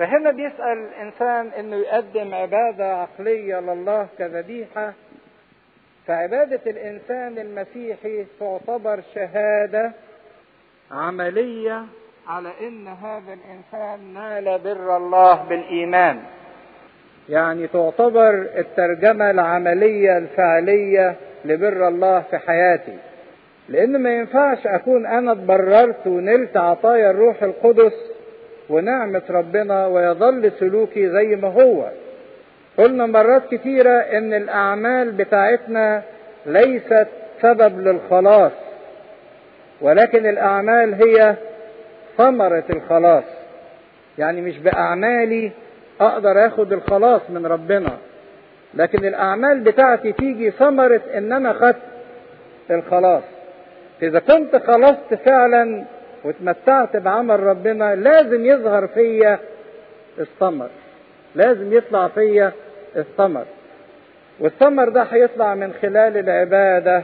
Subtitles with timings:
[0.00, 4.92] فهنا بيسأل الإنسان إنه يقدم عبادة عقلية لله كذبيحة
[6.06, 9.92] فعبادة الإنسان المسيحي تعتبر شهادة
[10.90, 11.84] عملية
[12.28, 16.20] على إن هذا الإنسان نال بر الله بالإيمان.
[17.28, 22.98] يعني تعتبر الترجمة العملية الفعلية لبر الله في حياتي.
[23.68, 27.92] لأن ما ينفعش أكون أنا اتبررت ونلت عطايا الروح القدس
[28.70, 31.88] ونعمة ربنا ويظل سلوكي زي ما هو.
[32.78, 36.02] قلنا مرات كتيرة إن الأعمال بتاعتنا
[36.46, 37.06] ليست
[37.42, 38.52] سبب للخلاص
[39.80, 41.34] ولكن الأعمال هي
[42.18, 43.24] ثمرة الخلاص.
[44.18, 45.52] يعني مش بأعمالي
[46.00, 47.90] أقدر آخد الخلاص من ربنا
[48.74, 51.76] لكن الأعمال بتاعتي تيجي ثمرة إن أنا خدت
[52.70, 53.22] الخلاص.
[54.02, 55.84] إذا كنت خلصت فعلا
[56.24, 59.38] واتمتعت بعمل ربنا لازم يظهر فيا
[60.18, 60.68] الثمر.
[61.34, 62.52] لازم يطلع فيا
[62.96, 63.44] الثمر.
[64.40, 67.02] والثمر ده هيطلع من خلال العبادة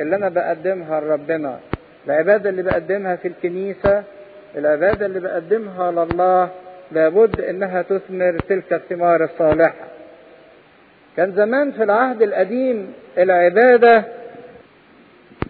[0.00, 1.58] اللي أنا بقدمها لربنا.
[2.06, 4.02] العبادة اللي بقدمها في الكنيسة
[4.56, 6.48] العبادة اللي بقدمها لله
[6.92, 9.86] لابد إنها تثمر تلك الثمار الصالحة.
[11.16, 14.04] كان زمان في العهد القديم العبادة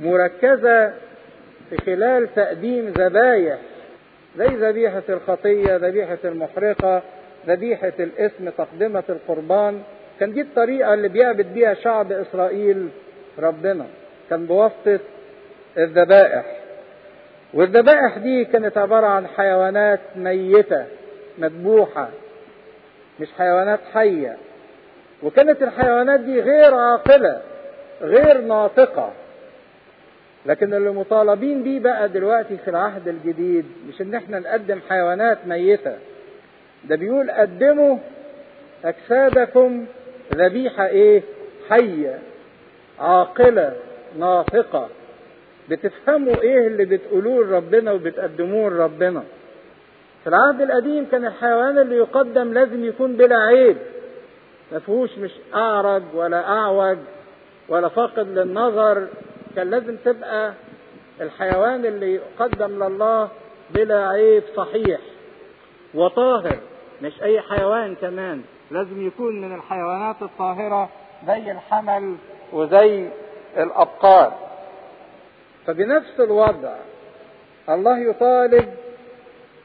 [0.01, 0.93] مركزة
[1.71, 3.59] في خلال تقديم ذبايح
[4.37, 7.03] زي ذبيحة الخطية ذبيحة المحرقة
[7.47, 9.83] ذبيحة الاسم تقدمة القربان.
[10.21, 12.89] كان دي الطريقة اللي بيعبد بيها شعب إسرائيل
[13.39, 13.87] ربنا.
[14.31, 14.99] كان بواسطة
[15.79, 16.45] الذبائح.
[17.55, 20.85] والذبائح دي كانت عبارة عن حيوانات ميتة
[21.39, 22.09] مذبوحة
[23.21, 24.37] مش حيوانات حية.
[25.23, 27.41] وكانت الحيوانات دي غير عاقلة
[28.03, 29.13] غير ناطقة.
[30.47, 35.97] لكن اللي مطالبين بيه بقى دلوقتي في العهد الجديد مش إن إحنا نقدم حيوانات ميتة.
[36.85, 37.99] ده بيقول قدموا
[38.85, 39.87] أجسادكم
[40.35, 41.23] ذبيحة إيه؟
[41.71, 42.19] حية
[42.99, 43.73] عاقلة
[44.19, 44.89] ناطقة.
[45.69, 49.23] بتفهموا إيه اللي بتقولوه لربنا وبتقدموه لربنا.
[50.23, 53.77] في العهد القديم كان الحيوان اللي يقدم لازم يكون بلا عيب.
[54.73, 56.99] ما فيهوش مش أعرج ولا أعوج
[57.69, 59.07] ولا فاقد للنظر.
[59.57, 60.53] كان لازم تبقى
[61.21, 63.29] الحيوان اللي يقدم لله
[63.71, 65.01] بلا عيب صحيح
[65.95, 66.59] وطاهر
[67.03, 68.43] مش أي حيوان كمان.
[68.71, 70.89] لازم يكون من الحيوانات الطاهرة
[71.27, 72.17] زي الحمل
[72.53, 73.09] وزي
[73.57, 74.33] الأبقار.
[75.67, 76.75] فبنفس الوضع
[77.69, 78.75] الله يطالب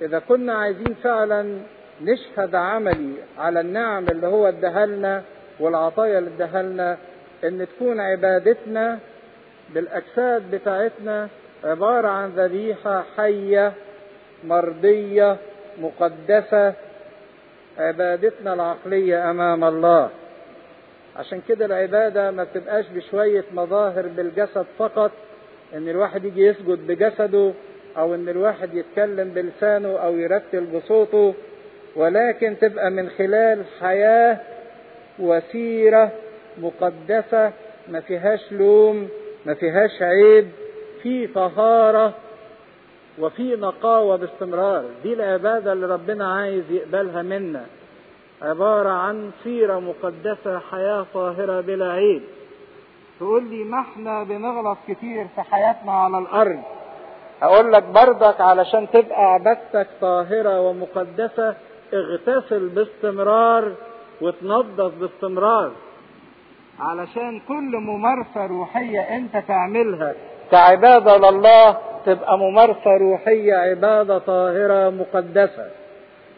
[0.01, 1.59] إذا كنا عايزين فعلا
[2.01, 5.23] نشهد عملي على النعم اللي هو ادهلنا
[5.59, 6.97] والعطايا اللي ادهلنا
[7.43, 8.99] إن تكون عبادتنا
[9.73, 11.27] بالأجساد بتاعتنا
[11.63, 13.73] عبارة عن ذبيحة حية
[14.43, 15.37] مرضية
[15.81, 16.73] مقدسة
[17.77, 20.09] عبادتنا العقلية أمام الله.
[21.15, 25.11] عشان كده العبادة ما بتبقاش بشوية مظاهر بالجسد فقط
[25.75, 27.51] إن الواحد يجي يسجد بجسده
[27.97, 31.33] أو إن الواحد يتكلم بلسانه أو يرتل بصوته
[31.95, 34.37] ولكن تبقى من خلال حياة
[35.19, 36.11] وسيرة
[36.57, 37.51] مقدسة
[37.87, 39.09] ما فيهاش لوم
[39.45, 40.49] ما فيهاش عيب
[41.03, 42.13] في طهارة
[43.19, 44.83] وفي نقاوة باستمرار.
[45.03, 47.65] دي العبادة اللي ربنا عايز يقبلها منا.
[48.41, 52.21] عبارة عن سيرة مقدسة حياة طاهرة بلا عيب.
[53.19, 56.59] تقول لي ما إحنا بنغلط كتير في حياتنا على الأرض؟
[57.41, 61.55] أقول لك بردك علشان تبقى عبادتك طاهرة ومقدسة
[61.93, 63.71] اغتسل باستمرار
[64.21, 65.71] وتنظف باستمرار.
[66.79, 70.13] علشان كل ممارسة روحية انت تعملها
[70.51, 75.67] كعبادة لله تبقى ممارسة روحية عبادة طاهرة مقدسة.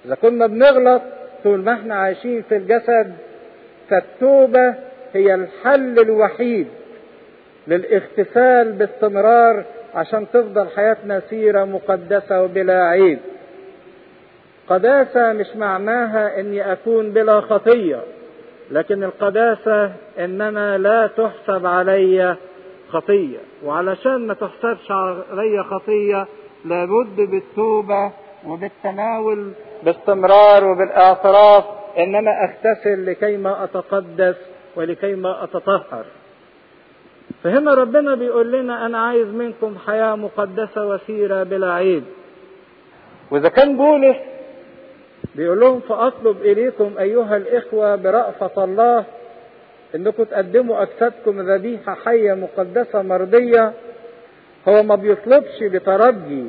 [0.05, 1.01] إذا كنا بنغلط
[1.43, 3.13] طول ما إحنا عايشين في الجسد
[3.89, 4.75] فالتوبة
[5.13, 6.67] هي الحل الوحيد
[7.67, 9.63] للاغتسال باستمرار
[9.95, 13.19] عشان تفضل حياتنا سيرة مقدسة وبلا عيب.
[14.69, 18.00] قداسة مش معناها إني أكون بلا خطية.
[18.71, 22.35] لكن القداسة أنا لا تحسب علي
[22.89, 26.27] خطية وعلشان ما تحسبش علي خطية
[26.65, 28.11] لابد بالتوبة
[28.45, 29.51] وبالتناول
[29.83, 31.63] باستمرار وبالإعتراف
[31.97, 34.35] ان أنا أغتسل لكي ما أتقدس
[34.75, 36.05] ولكي ما أتطهر.
[37.43, 42.03] فهنا ربنا بيقول لنا أنا عايز منكم حياة مقدسة وسيرة بلا عيب
[43.31, 44.17] وإذا كان بولس
[45.38, 49.06] بيقول لهم فأطلب إليكم أيها الإخوة برأفة الله
[49.95, 53.74] إنكم تقدموا اجسادكم ذبيحة حية مقدسة مرضية.
[54.68, 56.45] هو ما بيطلبش بترجي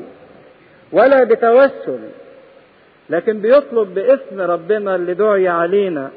[0.92, 2.00] ولا بتوسل
[3.10, 6.10] لكن بيطلب باسم ربنا اللي دعي علينا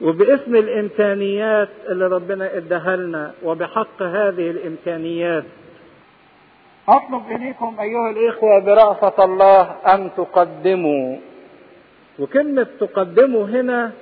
[0.00, 5.44] وباسم الإمكانيات اللي ربنا اداها لنا وبحق هذه الإمكانيات.
[6.88, 9.62] أطلب إليكم أيها الإخوة برأفة الله
[9.94, 11.16] أن تقدموا.
[12.18, 13.92] وكلمة تقدموا هنا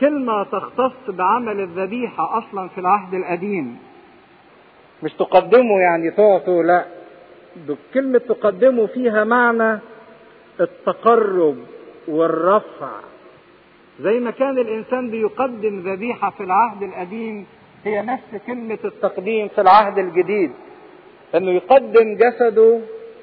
[0.00, 3.78] كلمة تختص بعمل الذبيحة أصلا في العهد القديم.
[5.02, 6.84] مش تقدموا يعني تعطوا لا.
[7.94, 9.78] كلمة تقدموا فيها معنى
[10.60, 11.56] التقرب
[12.08, 12.90] والرفع.
[14.00, 17.46] زي ما كان الإنسان بيقدم ذبيحة في العهد القديم
[17.84, 20.52] هي نفس كلمة التقديم في العهد الجديد.
[21.34, 22.80] إنه يقدم جسده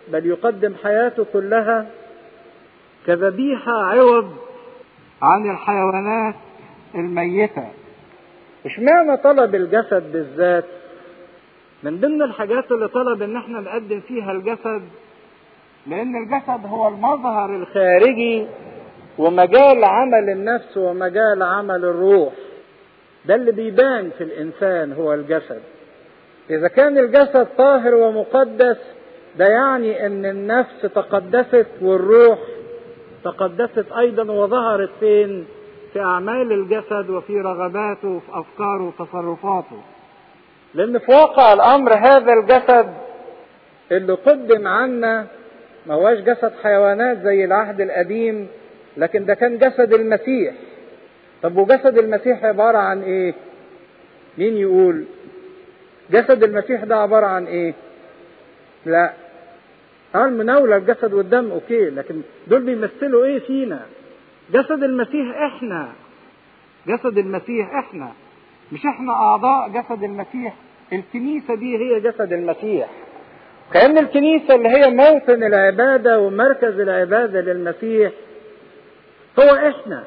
[0.07, 1.87] بل يقدم حياته كلها
[3.07, 4.31] كذبيحة عوض
[5.21, 6.35] عن الحيوانات
[6.95, 7.67] الميتة.
[8.65, 10.65] اشمعنى طلب الجسد بالذات؟
[11.83, 14.81] من ضمن الحاجات اللي طلب إن إحنا نقدم فيها الجسد
[15.87, 18.47] لأن الجسد هو المظهر الخارجي
[19.17, 22.33] ومجال عمل النفس ومجال عمل الروح.
[23.25, 25.61] ده اللي بيبان في الإنسان هو الجسد.
[26.49, 28.77] إذا كان الجسد طاهر ومقدس
[29.37, 32.39] ده يعني إن النفس تقدست والروح
[33.23, 35.45] تقدست أيضا وظهرت فين؟
[35.93, 39.81] في أعمال الجسد وفي رغباته وفي أفكاره وتصرفاته.
[40.73, 42.93] لأن في واقع الأمر هذا الجسد
[43.91, 45.27] اللي قدم عنا
[45.85, 48.47] ما هواش جسد حيوانات زي العهد القديم
[48.97, 50.53] لكن ده كان جسد المسيح.
[51.43, 53.33] طب وجسد المسيح عبارة عن إيه؟
[54.37, 55.05] مين يقول؟
[56.11, 57.73] جسد المسيح ده عبارة عن إيه؟
[58.85, 59.13] لا
[60.13, 63.79] قال مناولة الجسد والدم أوكي لكن دول بيمثلوا إيه فينا؟
[64.51, 65.89] جسد المسيح إحنا.
[66.87, 68.11] جسد المسيح إحنا.
[68.71, 70.55] مش إحنا أعضاء جسد المسيح.
[70.93, 72.89] الكنيسة دي هي جسد المسيح.
[73.73, 78.11] كأن الكنيسة اللي هي موطن العبادة ومركز العبادة للمسيح
[79.39, 80.03] هو إحنا.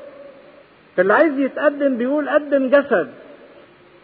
[0.97, 3.11] فاللي عايز يتقدم بيقول قدم جسد.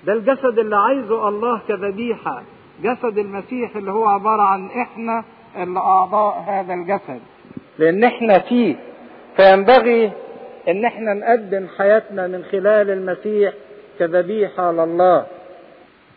[0.07, 2.43] ده الجسد اللي عايزه الله كذبيحة.
[2.83, 5.25] جسد المسيح اللي هو عبارة عن إحنا
[5.57, 7.21] اللي أعضاء هذا الجسد.
[7.79, 8.77] لأن إحنا فيه
[9.37, 10.13] فينبغي
[10.69, 13.53] إن إحنا نقدم حياتنا من خلال المسيح
[13.99, 15.27] كذبيحة لله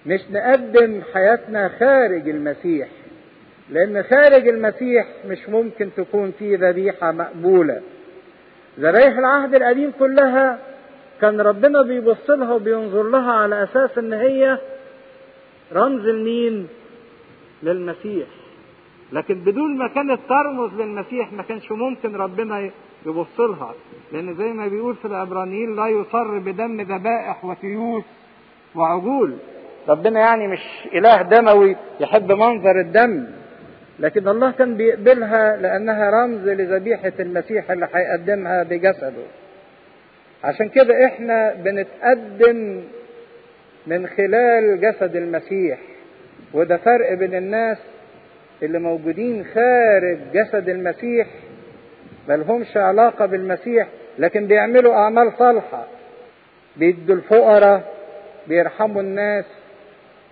[0.05, 2.87] مش نقدم حياتنا خارج المسيح
[3.69, 7.81] لأن خارج المسيح مش ممكن تكون فيه ذبيحة مقبولة.
[8.79, 10.59] ذبايح العهد القديم كلها
[11.21, 14.57] كان ربنا بيبص لها وبينظر لها على أساس إن هي
[15.73, 16.67] رمز لمين؟
[17.63, 18.27] للمسيح.
[19.15, 22.71] لكن بدون ما كانت ترمز للمسيح ما كانش ممكن ربنا
[23.06, 23.73] يبص لها.
[24.12, 28.03] لأن زي ما بيقول في العبرانيين لا يصر بدم ذبائح وتيوس
[28.75, 29.38] وعجول.
[29.89, 30.59] ربنا يعني مش
[30.94, 33.25] إله دموي يحب منظر الدم.
[34.00, 39.25] لكن الله كان بيقبلها لأنها رمز لذبيحة المسيح اللي هيقدمها بجسده.
[40.44, 42.81] عشان كده إحنا بنتقدم
[43.88, 45.79] من خلال جسد المسيح.
[46.53, 47.77] وده فرق بين الناس
[48.63, 51.27] اللي موجودين خارج جسد المسيح
[52.29, 53.87] ملهمش علاقة بالمسيح
[54.19, 55.85] لكن بيعملوا أعمال صالحة
[56.77, 57.93] بيدوا الفقراء
[58.47, 59.45] بيرحموا الناس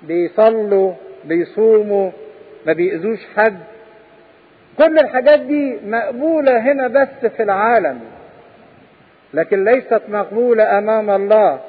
[0.02, 0.94] بيصلوا
[1.26, 2.12] بيصوموا
[2.66, 3.60] ما بيأذوش حد.
[4.78, 8.00] كل الحاجات دي مقبولة هنا بس في العالم
[9.34, 11.60] لكن ليست مقبولة أمام الله.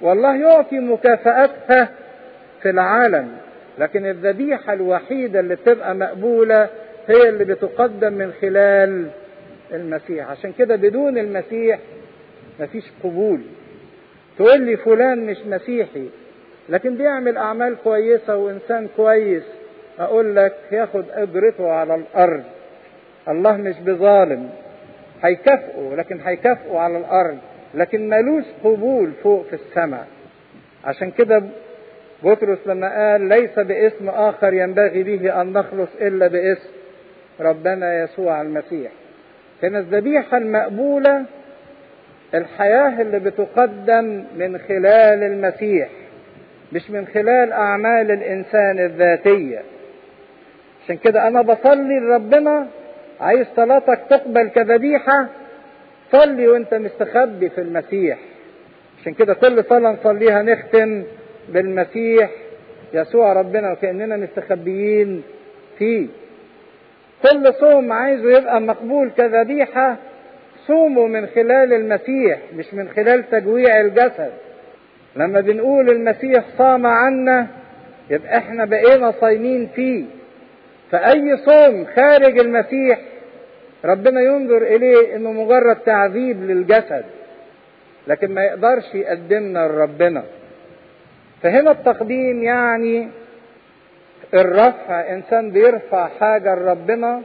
[0.00, 1.88] والله يعطي مكافأتها
[2.62, 3.36] في العالم.
[3.78, 6.68] لكن الذبيحة الوحيدة اللي بتبقى مقبولة
[7.08, 9.06] هي اللي بتقدم من خلال
[9.72, 10.30] المسيح.
[10.30, 11.78] عشان كده بدون المسيح
[12.60, 13.40] مفيش قبول.
[14.38, 16.08] تقول لي فلان مش مسيحي
[16.68, 19.42] لكن بيعمل أعمال كويسة وإنسان كويس
[19.98, 22.42] أقول لك ياخد أجرته على الأرض.
[23.28, 24.50] الله مش بظالم
[25.22, 27.38] هيكافئه لكن هيكافئه على الأرض.
[27.74, 30.06] لكن ملوش قبول فوق في السماء.
[30.84, 31.42] عشان كده
[32.26, 36.68] بطرس لما قال ليس باسم آخر ينبغي به أن نخلص إلا باسم
[37.40, 38.92] ربنا يسوع المسيح.
[39.62, 41.24] كان الذبيحة المقبولة
[42.34, 45.88] الحياة اللي بتقدم من خلال المسيح
[46.72, 49.62] مش من خلال أعمال الإنسان الذاتية.
[50.84, 52.66] عشان كده أنا بصلي لربنا
[53.20, 55.26] عايز صلاتك تقبل كذبيحة
[56.12, 58.18] صلي وأنت مستخبي في المسيح.
[59.02, 61.04] عشان كده كل صلاة نصليها نختم
[61.48, 62.30] بالمسيح
[62.94, 65.22] يسوع ربنا وكأننا مستخبيين
[65.78, 66.06] فيه.
[67.22, 69.96] كل صوم عايزه يبقى مقبول كذبيحة
[70.66, 74.30] صومه من خلال المسيح مش من خلال تجويع الجسد.
[75.16, 77.46] لما بنقول المسيح صام عنا
[78.10, 80.04] يبقى إحنا بقينا صايمين فيه.
[80.90, 82.98] فأي صوم خارج المسيح
[83.84, 87.04] ربنا ينظر إليه إنه مجرد تعذيب للجسد
[88.06, 90.22] لكن ما يقدرش يقدمنا لربنا.
[91.46, 93.08] فهنا التقديم يعني
[94.34, 97.22] الرفع إنسان بيرفع حاجة لربنا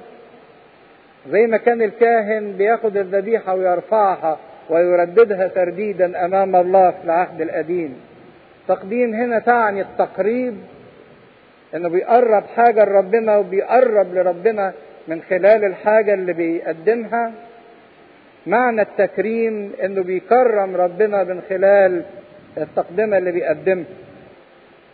[1.29, 4.37] زي ما كان الكاهن بياخد الذبيحة ويرفعها
[4.69, 7.95] ويرددها ترديدا أمام الله في العهد القديم.
[8.67, 10.57] تقديم هنا تعني التقريب
[11.75, 14.73] إنه بيقرب حاجة لربنا وبيقرب لربنا
[15.07, 17.31] من خلال الحاجة اللي بيقدمها.
[18.47, 22.03] معنى التكريم إنه بيكرم ربنا من خلال
[22.57, 23.85] التقدمة اللي بيقدمها.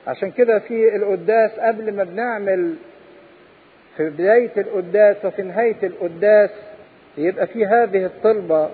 [0.08, 2.76] عشان كده في القداس قبل ما بنعمل
[3.98, 6.50] في بداية القداس وفي نهاية القداس
[7.18, 8.70] يبقى في هذه الطلبة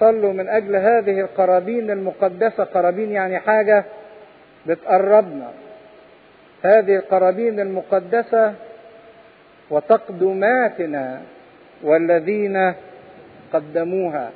[0.00, 2.64] صلوا من أجل هذه القرابين المقدسة.
[2.64, 3.84] قرابين يعني حاجة
[4.66, 5.50] بتقربنا.
[6.64, 8.54] هذه القرابين المقدسة
[9.70, 11.22] وتقدماتنا
[11.82, 12.74] والذين
[13.52, 14.30] قدموها.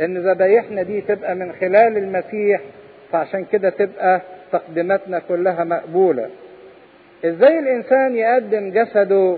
[0.00, 2.60] إن ذبايحنا دي تبقى من خلال المسيح
[3.12, 4.20] فعشان كده تبقى
[4.58, 6.28] تقدماتنا كلها مقبولة.
[7.24, 9.36] إزاي الإنسان يقدم جسده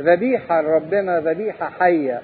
[0.00, 2.20] ذبيحة لربنا ذبيحة حية؟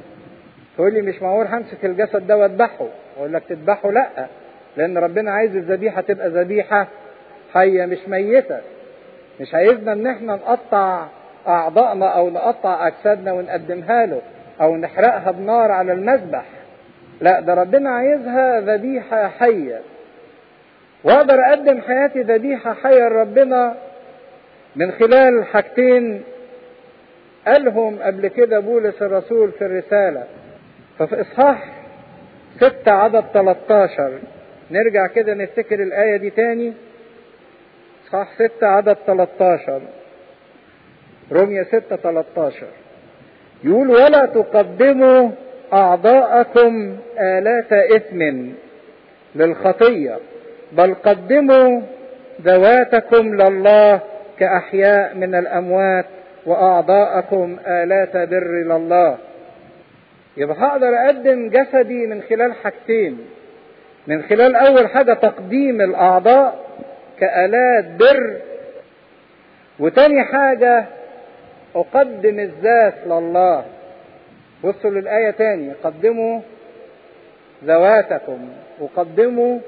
[0.76, 2.87] تقول لي مش معقول همسك الجسد ده وأذبحه.
[3.19, 4.26] أقول لك تذبحه لأ
[4.76, 6.87] لأن ربنا عايز الذبيحة تبقى ذبيحة
[7.55, 8.59] حية مش ميتة.
[9.41, 11.07] مش عايزنا إن إحنا نقطع
[11.49, 14.21] أعضائنا أو نقطع أجسادنا ونقدمها له
[14.61, 16.45] أو نحرقها بنار على المذبح.
[17.21, 19.81] لأ ده ربنا عايزها ذبيحة حية.
[21.04, 23.75] واقدر أقدم حياتي ذبيحة حية لربنا
[24.76, 26.23] من خلال حاجتين
[27.47, 30.25] قالهم قبل كده بولس الرسول في الرسالة.
[30.99, 31.73] ففي إصحاح
[32.56, 34.18] ستة عدد 13
[34.71, 36.73] نرجع كده نفتكر الآية دي تاني.
[38.06, 39.80] إصحاح ستة عدد 13
[41.32, 42.66] رمية ستة 13
[43.64, 45.30] يقول ولا تقدموا
[45.73, 48.47] أعضاءكم آلات إثم
[49.35, 50.18] للخطية.
[50.73, 51.81] بل قدموا
[52.43, 54.00] ذواتكم لله
[54.38, 56.07] كأحياء من الأموات
[56.47, 59.17] وأعضاءكم آلات بر لله.
[60.37, 63.19] يبقى هقدر أقدم جسدي من خلال حاجتين.
[64.07, 66.67] من خلال أول حاجة تقديم الأعضاء
[67.21, 68.37] كآلات بر.
[69.79, 70.85] وتاني حاجة
[71.75, 73.64] أقدم الذات لله.
[74.64, 75.73] بصوا للآية تاني.
[75.85, 76.41] قدموا
[77.64, 78.49] ذواتكم.
[78.81, 79.59] وقدموا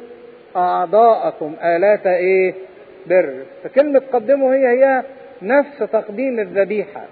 [0.57, 1.55] أعضاءكم.
[1.65, 2.55] آلات إيه؟
[3.07, 3.35] بر.
[3.65, 5.03] فكلمة قدموا هي هي
[5.43, 7.05] نفس تقديم الذبيحة.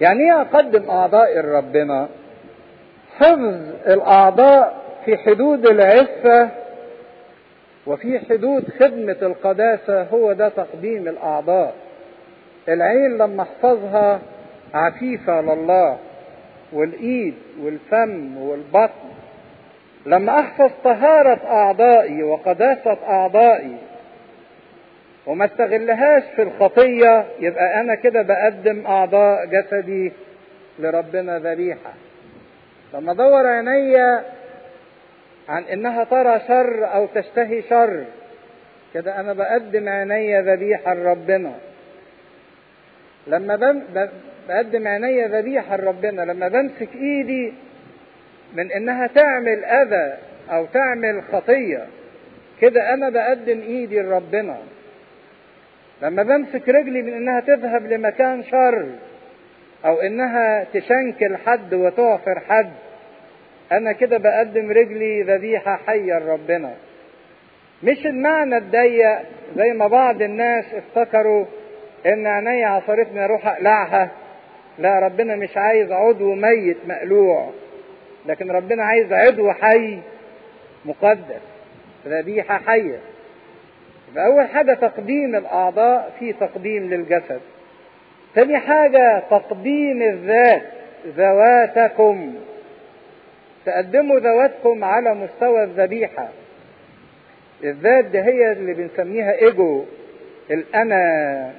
[0.00, 2.08] يعني إيه أقدم أعضائي لربنا
[3.16, 3.54] حفظ
[3.86, 6.48] الأعضاء في حدود العفة
[7.86, 11.74] وفي حدود خدمة القداسة هو ده تقديم الأعضاء.
[12.68, 14.20] العين لما احفظها
[14.74, 15.98] عفيفة لله
[16.72, 19.15] والإيد والفم والبطن.
[20.06, 23.76] لما أحفظ طهارة أعضائي وقداسة أعضائي.
[25.26, 30.12] وما استغلهاش في الخطية يبقى أنا كده بقدم أعضاء جسدي
[30.78, 31.92] لربنا ذبيحة.
[32.94, 34.24] لما أدور عينيا
[35.48, 38.04] عن إنها ترى شر أو تشتهي شر
[38.94, 41.52] كده أنا بقدم عينيا ذبيحة لربنا.
[43.26, 43.82] لما
[44.48, 47.54] بقدم عينيا ذبيحة لربنا لما بمسك إيدي
[48.56, 50.16] من إنها تعمل أذى
[50.50, 51.86] أو تعمل خطية.
[52.60, 54.56] كده أنا بقدم إيدي لربنا.
[56.02, 58.86] لما بمسك رجلي من إنها تذهب لمكان شر
[59.84, 62.72] أو إنها تشنكل حد وتعفر حد
[63.72, 66.74] أنا كده بقدم رجلي ذبيحة حية لربنا.
[67.82, 69.18] مش المعنى الضيق
[69.56, 71.44] زي ما بعض الناس افتكروا
[72.06, 74.10] إن عينيا عصرتني أروح أقلعها.
[74.78, 77.52] لا ربنا مش عايز عضو ميت مقلوع.
[78.26, 79.98] لكن ربنا عايز عضو حي
[80.84, 81.40] مقدس
[82.06, 82.98] ذبيحة حية
[84.14, 87.40] فأول حاجة تقديم الأعضاء في تقديم للجسد.
[88.34, 90.62] تاني حاجة تقديم الذات
[91.06, 92.34] ذواتكم.
[93.66, 96.28] تقدموا ذواتكم على مستوى الذبيحة.
[97.64, 99.84] الذات دي هي اللي بنسميها إيجو
[100.50, 101.50] الأنا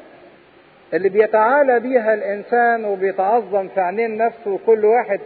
[0.93, 5.19] اللي بيتعالى بيها الإنسان وبيتعظم في عينين نفسه وكل واحد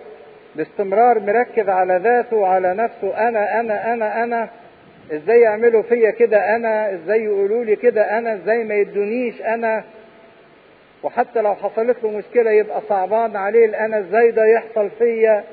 [0.56, 3.28] باستمرار مركز على ذاته وعلى نفسه.
[3.28, 4.50] أنا أنا أنا أنا.
[5.14, 9.84] إزاي يعملوا فيا كده أنا؟ إزاي يقولوا لي كده أنا؟ إزاي ما يدونيش أنا؟
[11.04, 14.00] وحتى لو حصلت له مشكلة يبقى صعبان عليه الأنا.
[14.00, 15.44] إزاي ده يحصل فيا؟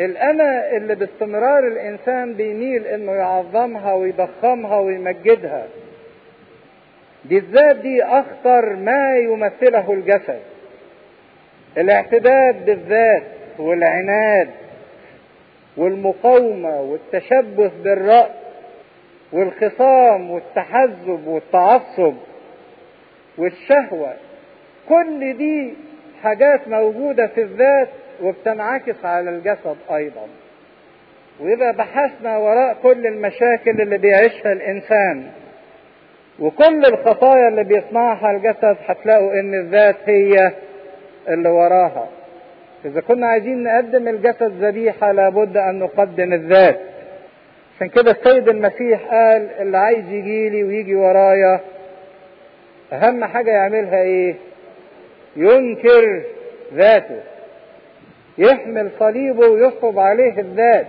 [0.00, 5.66] الأنا اللي باستمرار الإنسان بيميل إنه يعظمها ويضخمها ويمجدها.
[7.24, 10.40] دي الذات دي أخطر ما يمثله الجسد.
[11.78, 13.22] الاعتداد بالذات.
[13.58, 14.50] والعناد
[15.76, 18.30] والمقاومة والتشبث بالرأي
[19.32, 22.14] والخصام والتحزب والتعصب
[23.38, 24.14] والشهوة
[24.88, 25.74] كل دي
[26.22, 27.88] حاجات موجودة في الذات
[28.22, 30.26] وبتنعكس على الجسد أيضا.
[31.40, 35.30] وإذا بحثنا وراء كل المشاكل اللي بيعيشها الإنسان
[36.40, 40.52] وكل الخطايا اللي بيصنعها الجسد هتلاقوا إن الذات هي
[41.28, 42.08] اللي وراها.
[42.84, 46.80] إذا كنا عايزين نقدم الجسد ذبيحة لابد أن نقدم الذات.
[47.76, 51.60] عشان كده السيد المسيح قال اللي عايز يجي لي ويجي ورايا
[52.92, 54.34] أهم حاجة يعملها إيه؟
[55.36, 56.22] ينكر
[56.74, 57.20] ذاته.
[58.38, 60.86] يحمل صليبه ويصب عليه الذات.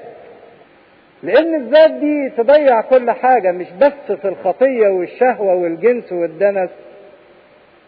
[1.24, 6.70] لأن الذات دي تضيع كل حاجة مش بس في الخطية والشهوة والجنس والدنس.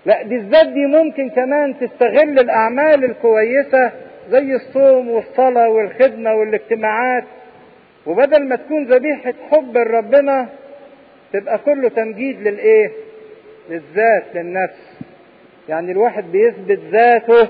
[0.08, 3.92] لا دي الذات دي ممكن كمان تستغل الأعمال الكويسة
[4.30, 7.24] زي الصوم والصلاة والخدمة والاجتماعات.
[8.06, 10.50] وبدل ما تكون ذبيحة حب لربنا
[11.34, 12.92] تبقى كله تمجيد للإيه؟
[13.70, 15.00] للذات للنفس.
[15.70, 17.48] يعني الواحد بيثبت ذاته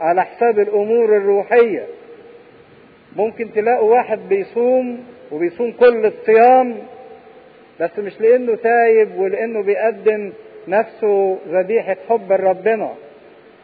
[0.00, 1.86] على حساب الأمور الروحية.
[3.16, 6.76] ممكن تلاقوا واحد بيصوم وبيصوم كل الصيام
[7.80, 10.32] بس مش لأنه تايب ولأنه بيقدم
[10.68, 12.94] نفسه ذبيحة حب لربنا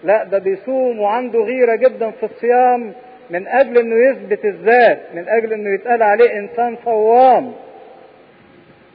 [0.05, 2.93] لا ده بيصوم وعنده غيرة جدا في الصيام
[3.31, 7.53] من أجل أنه يثبت الذات من أجل أنه يتقال عليه إنسان صوام.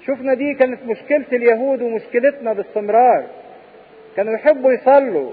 [0.07, 3.23] شفنا دي كانت مشكلة اليهود ومشكلتنا باستمرار.
[4.15, 5.31] كانوا يحبوا يصلوا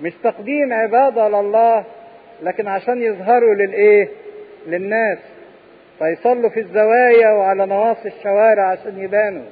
[0.00, 1.84] مش تقديم عبادة لله
[2.42, 4.08] لكن عشان يظهروا للإيه؟
[4.66, 5.18] للناس.
[5.98, 9.44] فيصلوا في الزوايا وعلى نواصي الشوارع عشان يبانوا.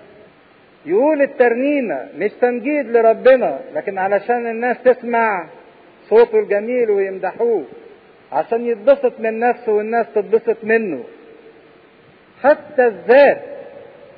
[0.89, 5.47] يقول الترنيمة مش تمجيد لربنا لكن علشان الناس تسمع
[6.09, 7.65] صوته الجميل ويمدحوه
[8.33, 11.05] عشان يتبسط من نفسه والناس تتبسط منه.
[12.43, 13.41] حتى الذات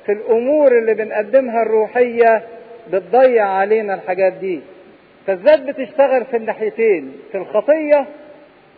[0.05, 2.43] في الأمور اللي بنقدمها الروحية
[2.93, 4.61] بتضيع علينا الحاجات دي.
[5.27, 8.05] فالذات بتشتغل في الناحيتين في الخطية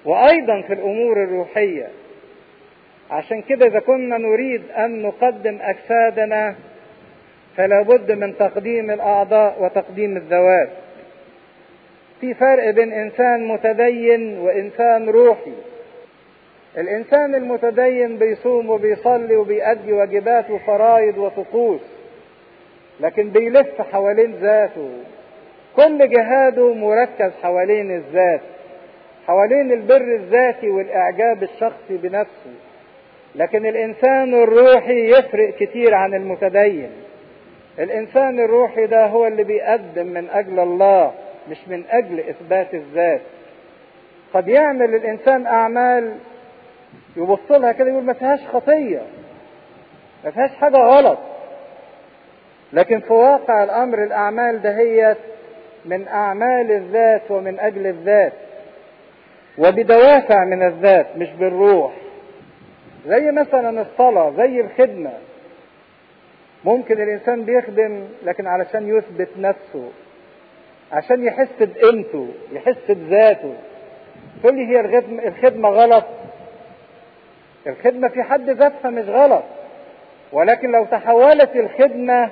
[0.05, 1.87] وأيضا في الأمور الروحية.
[3.11, 6.55] عشان كده إذا كنا نريد أن نقدم أجسادنا
[7.57, 10.69] فلا بد من تقديم الأعضاء وتقديم الذوات.
[12.21, 15.53] في فرق بين إنسان متدين وإنسان روحي.
[16.77, 21.81] الإنسان المتدين بيصوم وبيصلي وبيأدي واجبات وفرائض وطقوس
[22.99, 24.89] لكن بيلف حوالين ذاته.
[25.75, 28.41] كل جهاده مركز حوالين الذات
[29.27, 32.53] حوالين البر الذاتي والإعجاب الشخصي بنفسه.
[33.35, 36.89] لكن الإنسان الروحي يفرق كتير عن المتدين.
[37.79, 41.11] الإنسان الروحي ده هو اللي بيقدم من أجل الله
[41.49, 43.21] مش من أجل إثبات الذات.
[44.33, 46.13] قد يعمل الإنسان أعمال
[47.17, 49.01] يبص لها كده يقول ما فيهاش خطية
[50.25, 51.17] ما فيهاش حاجة غلط.
[52.73, 55.17] لكن في واقع الأمر الأعمال دهيت
[55.85, 58.33] من أعمال الذات ومن أجل الذات
[59.57, 61.91] وبدوافع من الذات مش بالروح.
[63.07, 65.11] زي مثلا الصلاة زي الخدمة.
[66.65, 69.89] ممكن الإنسان بيخدم لكن علشان يثبت نفسه
[70.91, 73.53] عشان يحس بقيمته يحس بذاته.
[74.43, 74.79] تقول لي هي
[75.27, 76.05] الخدمة غلط.
[77.67, 79.43] الخدمة في حد ذاتها مش غلط.
[80.31, 82.29] ولكن لو تحولت الخدمة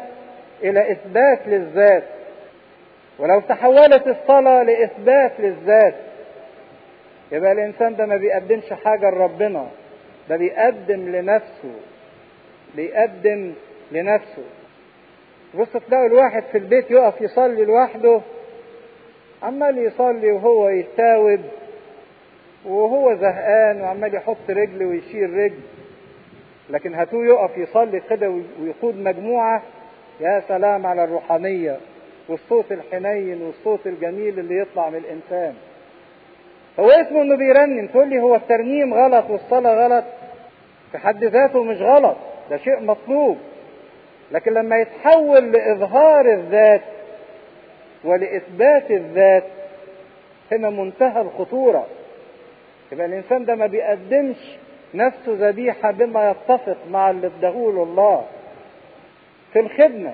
[0.63, 2.04] إلى إثبات للذات
[3.20, 5.96] ولو تحولت الصلاة لإثبات للذات
[7.32, 9.67] يبقى الإنسان ده ما بيقدمش حاجة لربنا
[10.30, 11.74] ده بيقدم لنفسه
[12.76, 13.54] بيقدم
[13.92, 14.44] لنفسه.
[15.56, 18.22] بص تلاقوا الواحد في البيت يقف يصلي لوحده
[19.44, 21.40] عمال يصلي وهو يتاوب
[22.66, 25.60] وهو زهقان وعمال يحط رجل ويشيل رجل.
[26.70, 29.64] لكن هاتوه يقف يصلي كده ويقود مجموعة
[30.20, 31.78] يا سلام على الروحانية
[32.30, 35.54] والصوت الحنين والصوت الجميل اللي يطلع من الإنسان.
[36.80, 40.04] هو اسمه إنه بيرنم تقول لي هو الترنيم غلط والصلاة غلط؟
[40.92, 42.18] في حد ذاته مش غلط
[42.50, 43.38] ده شيء مطلوب.
[44.32, 46.82] لكن لما يتحول لإظهار الذات
[48.04, 49.44] ولإثبات الذات
[50.52, 51.88] هنا منتهى الخطورة.
[52.91, 54.38] يبقى الإنسان ده ما بيقدمش
[54.94, 58.26] نفسه ذبيحة بما يتفق مع اللي اداهوله الله
[59.54, 60.13] في الخدمة.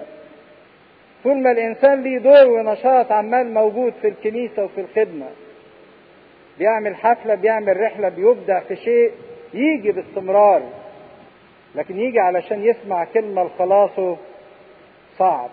[1.24, 5.26] طول ما الإنسان ليه دور ونشاط عمال موجود في الكنيسة وفي الخدمة
[6.60, 9.12] بيعمل حفلة بيعمل رحلة بيبدع في شيء
[9.54, 10.62] يجي باستمرار.
[11.76, 14.18] لكن يجي علشان يسمع كلمة لخلاصه
[15.18, 15.50] صعب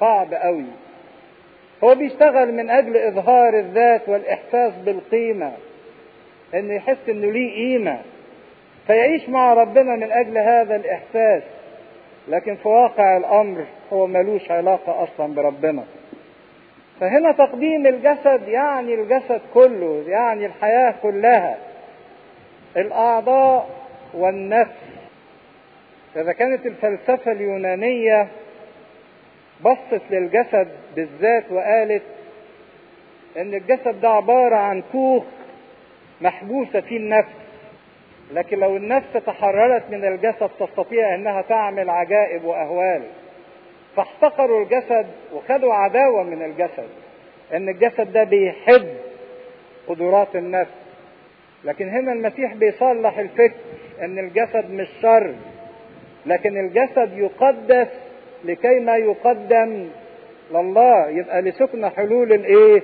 [0.00, 0.66] صعب قوي
[1.84, 5.52] هو بيشتغل من أجل إظهار الذات والإحساس بالقيمة
[6.54, 7.98] إنه يحس إنه ليه قيمة.
[8.86, 11.42] فيعيش مع ربنا من أجل هذا الإحساس
[12.28, 15.84] لكن في واقع الأمر هو ملوش علاقة أصلا بربنا.
[17.00, 21.58] فهنا تقديم الجسد يعني الجسد كله يعني الحياة كلها.
[22.76, 23.68] الأعضاء
[24.14, 24.87] والنفس.
[26.18, 28.28] فإذا كانت الفلسفة اليونانية
[29.64, 32.02] بصت للجسد بالذات وقالت
[33.36, 35.24] إن الجسد ده عبارة عن كوخ
[36.20, 37.32] محبوسة فيه النفس
[38.32, 43.02] لكن لو النفس تحررت من الجسد تستطيع إنها تعمل عجائب وأهوال.
[43.96, 46.88] فاحتقروا الجسد وخدوا عداوة من الجسد
[47.54, 48.88] إن الجسد ده بيحب
[49.88, 50.70] قدرات النفس.
[51.64, 53.54] لكن هنا المسيح بيصلح الفكر
[54.02, 55.34] إن الجسد مش شر.
[56.26, 57.88] لكن الجسد يقدس
[58.44, 59.88] لكي ما يقدم
[60.50, 62.82] لله يبقى لسكن حلول الايه؟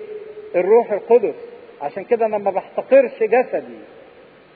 [0.54, 1.34] الروح القدس.
[1.82, 3.78] عشان كده أنا ما بحتقرش جسدي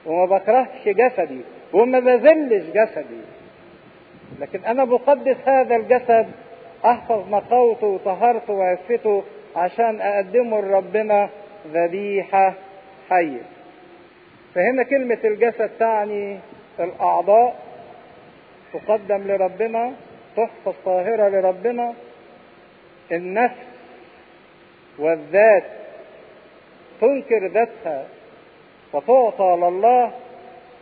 [0.06, 1.40] وما بكرهش جسدي
[1.72, 3.20] وما بذلش جسدي.
[4.40, 6.26] لكن أنا بقدس هذا الجسد
[6.84, 9.22] احفظ نقاوته وطهارته وعفته
[9.56, 11.28] عشان اقدمه لربنا
[11.72, 12.54] ذبيحة
[13.10, 13.42] حية.
[14.54, 16.38] فهنا كلمة الجسد تعني
[16.80, 17.67] الأعضاء.
[18.72, 19.92] تقدم لربنا
[20.36, 21.94] تحفظ طاهرة لربنا.
[23.12, 23.66] النفس
[24.98, 25.64] والذات
[27.00, 28.06] تنكر ذاتها
[28.92, 30.12] وتعطى لله.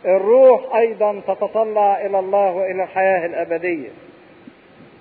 [0.05, 3.89] الروح أيضا تتطلع إلى الله وإلى الحياة الأبدية.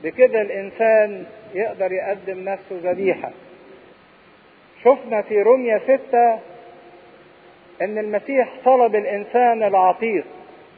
[0.05, 3.31] بكده الإنسان يقدر يقدم نفسه ذبيحة.
[4.85, 6.39] شفنا في رمية ستة
[7.83, 10.25] إن المسيح طلب الإنسان العتيق.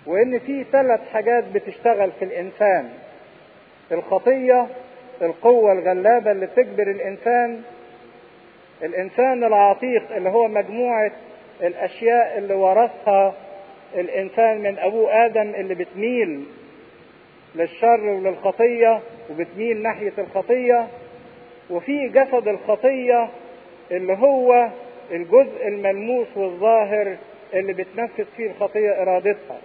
[0.08, 2.88] وإن في ثلاث حاجات بتشتغل في الإنسان.
[3.92, 4.66] الخطية
[5.22, 7.62] القوة الغلابة اللي تجبر الإنسان.
[8.82, 11.12] الإنسان العتيق اللي هو مجموعة
[11.62, 13.34] الأشياء اللي ورثها
[13.94, 16.44] الإنسان من ابوه آدم اللي بتميل
[17.54, 20.86] للشر وللخطية وبتميل ناحية الخطية.
[21.70, 23.28] وفي جسد الخطية
[23.90, 24.68] اللي هو
[25.10, 27.16] الجزء الملموس والظاهر
[27.54, 29.58] اللي بتنفذ فيه الخطية إرادتها.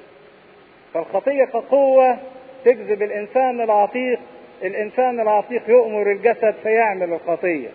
[0.93, 2.17] فالخطية كقوة
[2.65, 4.19] تجذب الإنسان العتيق
[4.63, 7.69] الإنسان العتيق يؤمر الجسد فيعمل الخطية.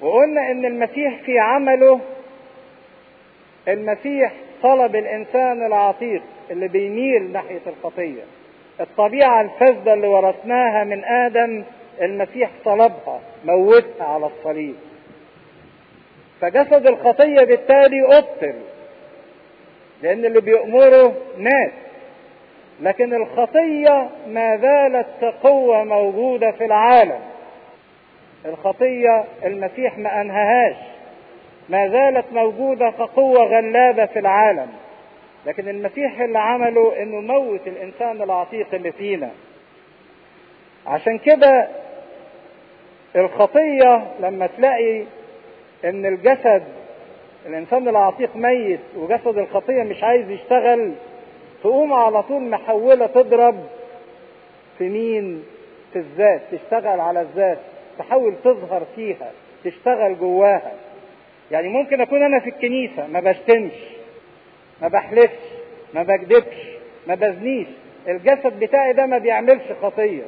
[0.00, 2.00] وقلنا إن المسيح في عمله
[3.68, 8.22] المسيح طلب الإنسان العتيق اللي بيميل ناحية الخطية.
[8.80, 11.64] الطبيعة الفاسدة اللي ورثناها من آدم
[12.00, 14.74] المسيح طلبها موتها على الصليب.
[16.40, 18.54] فجسد الخطية بالتالي أبطل
[20.02, 21.72] لأن اللي بيأمره مات.
[22.80, 27.20] لكن الخطية ما زالت كقوة موجودة في العالم.
[28.46, 30.76] الخطية المسيح ما أنهاهاش
[31.68, 34.68] ما زالت موجودة كقوة غلابة في العالم.
[35.46, 39.30] لكن المسيح اللي عمله إنه موت الإنسان العتيق اللي فينا.
[40.86, 41.68] عشان كده
[43.16, 45.02] الخطية لما تلاقي
[45.84, 46.62] إن الجسد
[47.46, 50.92] الإنسان العتيق ميت وجسد الخطية مش عايز يشتغل
[51.62, 53.66] تقوم على طول محولة تضرب
[54.78, 55.44] في مين؟
[55.92, 57.58] في الذات تشتغل على الذات
[57.98, 59.32] تحاول تظهر فيها
[59.64, 60.72] تشتغل جواها.
[61.50, 63.72] يعني ممكن أكون أنا في الكنيسة ما بشتمش
[64.82, 65.44] ما بحلفش
[65.94, 66.56] ما بكذبش
[67.06, 67.66] ما بزنيش.
[68.08, 70.24] الجسد بتاعي ده ما بيعملش خطية.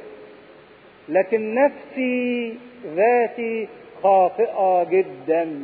[1.09, 2.57] لكن نفسي
[2.95, 3.67] ذاتي
[4.03, 5.61] خاطئة جدا.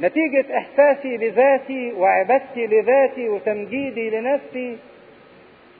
[0.00, 4.76] نتيجة إحساسي لذاتي وعبادتي لذاتي وتمجيدي لنفسي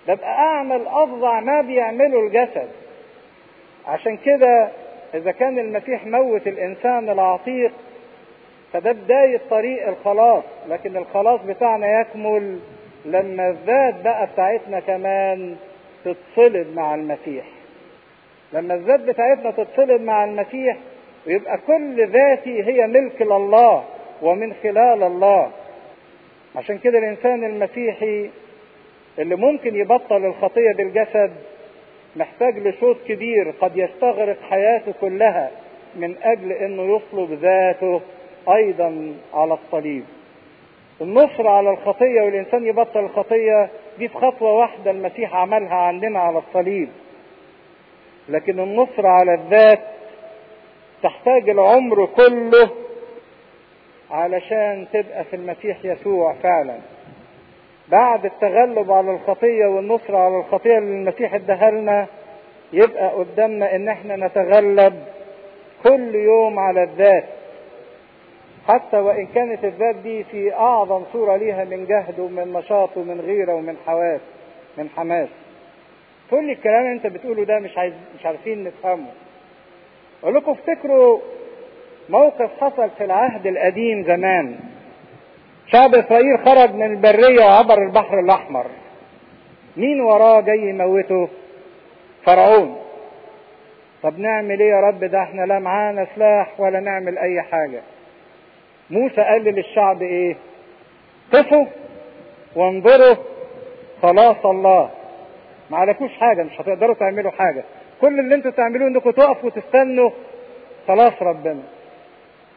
[0.08, 2.68] ببقى أعمل أفظع ما بيعمله الجسد.
[3.86, 4.68] عشان كده
[5.14, 7.72] إذا كان المسيح موت الإنسان العتيق
[8.72, 12.58] فده بداية طريق الخلاص لكن الخلاص بتاعنا يكمل
[13.04, 15.56] لما الذات بقى بتاعتنا كمان
[16.04, 17.44] تتصلب مع المسيح.
[18.52, 20.76] لما الذات بتاعتنا تتصلب مع المسيح
[21.26, 23.84] ويبقى كل ذاتي هي ملك لله.
[24.22, 25.50] ومن خلال الله.
[26.56, 28.30] عشان كده الإنسان المسيحي
[29.18, 31.32] اللي ممكن يبطل الخطية بالجسد
[32.16, 35.50] محتاج لشوط كبير قد يستغرق حياته كلها
[35.96, 38.00] من أجل إنه يصلب ذاته
[38.54, 40.04] أيضا على الصليب.
[41.00, 46.88] النصر على الخطية والإنسان يبطل الخطية دي في خطوة واحدة المسيح عملها عندنا على الصليب.
[48.28, 49.80] لكن النصر على الذات
[51.02, 52.70] تحتاج العمر كله
[54.10, 56.78] علشان تبقى في المسيح يسوع فعلا.
[57.88, 62.06] بعد التغلب على الخطية والنصر على الخطية اللي المسيح اداها لنا
[62.72, 65.04] يبقى قدامنا إن إحنا نتغلب
[65.84, 67.24] كل يوم على الذات.
[68.68, 73.54] حتى وإن كانت الذات دي في أعظم صورة ليها من جهد ومن نشاط ومن غيرة
[73.54, 74.20] ومن حواس
[74.78, 75.28] من حماس.
[76.30, 79.10] كل الكلام اللي أنت بتقوله ده مش عايز مش عارفين نفهمه.
[80.22, 81.18] أقول لكم افتكروا
[82.08, 84.56] موقف حصل في العهد القديم زمان.
[85.66, 88.66] شعب إسرائيل خرج من البرية وعبر البحر الأحمر.
[89.76, 91.28] مين وراه جاي يموته؟
[92.24, 92.76] فرعون.
[94.02, 97.80] طب نعمل إيه يا رب؟ ده إحنا لا معانا سلاح ولا نعمل أي حاجة.
[98.90, 100.36] موسى قال للشعب إيه؟
[101.32, 101.66] قفوا
[102.56, 103.16] وانظروا
[104.02, 104.90] خلاص الله.
[105.70, 107.64] ما عليكوش حاجة مش هتقدروا تعملوا حاجة.
[108.00, 110.10] كل اللي أنتوا تعملوه إنكم تقفوا وتستنوا
[110.88, 111.62] خلاص ربنا.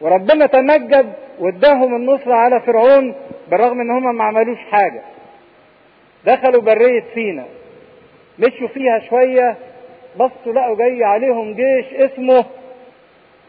[0.02, 3.16] وربنا تمجد واداهم النصرة على فرعون
[3.48, 5.02] بالرغم ان هم ما عملوش حاجة.
[6.26, 7.46] دخلوا برية سينا.
[8.40, 9.58] مشوا فيها شوية
[10.16, 12.46] بصوا لقوا جاي عليهم جيش اسمه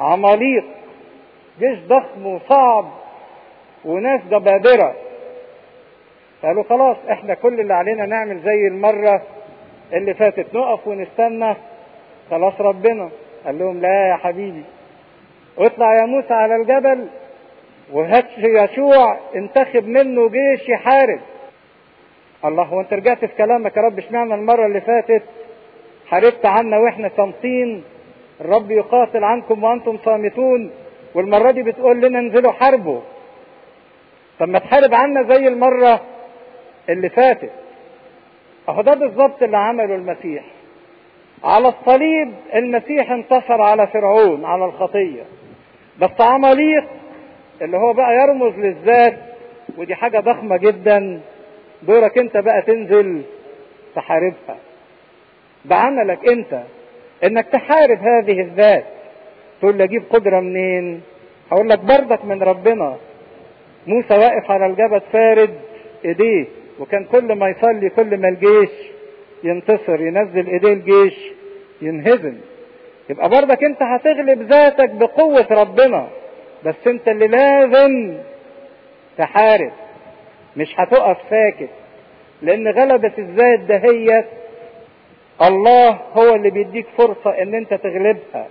[0.01, 0.65] عماليق.
[1.61, 2.91] جيش ضخم وصعب
[3.85, 4.95] وناس جبابرة.
[6.43, 9.23] قالوا خلاص إحنا كل اللي علينا نعمل زي المرة
[9.93, 11.55] اللي فاتت نقف ونستنى.
[12.31, 13.11] خلاص ربنا.
[13.47, 14.65] قال لهم لا يا حبيبي.
[15.67, 17.07] اطلع يا موسى على الجبل
[17.93, 21.21] وهات يشوع انتخب منه جيش يحارب
[22.45, 25.23] الله هو انت رجعت في كلامك يا رب؟ اشمعنى المرة اللي فاتت
[26.07, 27.85] حاربت عنا وإحنا صامتين؟
[28.41, 30.71] الرب يقاتل عنكم وأنتم صامتون
[31.15, 33.01] والمرة دي بتقول لنا انزلوا حاربوا.
[34.39, 36.01] طب ما تحارب عنا زي المرة
[36.89, 37.51] اللي فاتت.
[38.69, 40.45] أهو ده بالظبط اللي عمله المسيح.
[41.45, 45.23] على الصليب المسيح انتصر على فرعون على الخطية.
[46.01, 46.85] بس عماليق
[47.63, 49.19] اللي هو بقى يرمز للذات
[49.79, 51.21] ودي حاجة ضخمة جدا.
[51.83, 53.23] دورك انت بقى تنزل
[53.95, 54.57] تحاربها.
[55.65, 56.63] بعملك انت
[57.25, 58.85] انك تحارب هذه الذات.
[59.61, 61.01] تقول لي أجيب قدرة منين؟
[61.53, 62.97] هقول لك بردك من ربنا.
[63.87, 65.55] موسى واقف على الجبل فارد
[66.05, 66.47] ايديه
[66.81, 68.71] وكان كل ما يصلي كل ما الجيش
[69.45, 71.15] ينتصر ينزل ايديه الجيش
[71.83, 72.35] ينهزم.
[73.11, 76.09] يبقى برضك انت هتغلب ذاتك بقوة ربنا
[76.65, 78.19] بس انت اللي لازم
[79.19, 79.73] تحارب
[80.57, 81.71] مش هتقف ساكت
[82.43, 84.27] لأن غلبة الذات دهيت
[85.43, 88.47] الله هو اللي بيديك فرصة إن انت تغلبها.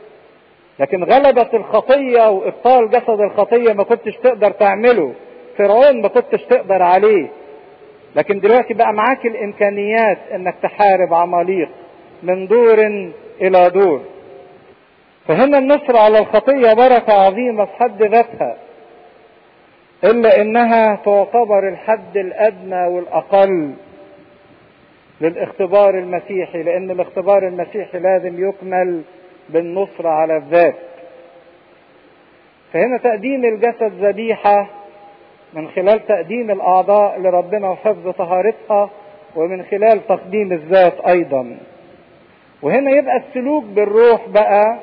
[0.80, 5.14] لكن غلبة الخطية وإبطال جسد الخطية ما كنتش تقدر تعمله
[5.58, 7.28] فرعون ما كنتش تقدر عليه.
[8.16, 11.70] لكن دلوقتي بقى معاك الإمكانيات إنك تحارب عماليق
[12.24, 12.80] من دور
[13.42, 14.02] إلى دور.
[15.30, 18.58] فهنا النصر على الخطية بركة عظيمة في حد ذاتها
[20.04, 23.74] إلا إنها تعتبر الحد الأدنى والأقل
[25.22, 29.02] للاختبار المسيحي لأن الاختبار المسيحي لازم يكمل
[29.50, 30.76] بالنصر على الذات.
[32.74, 34.68] فهنا تقديم الجسد ذبيحة
[35.54, 38.90] من خلال تقديم الأعضاء لربنا وحفظ طهارتها
[39.36, 41.58] ومن خلال تقديم الذات أيضا.
[42.62, 44.80] وهنا يبقى السلوك بالروح بقى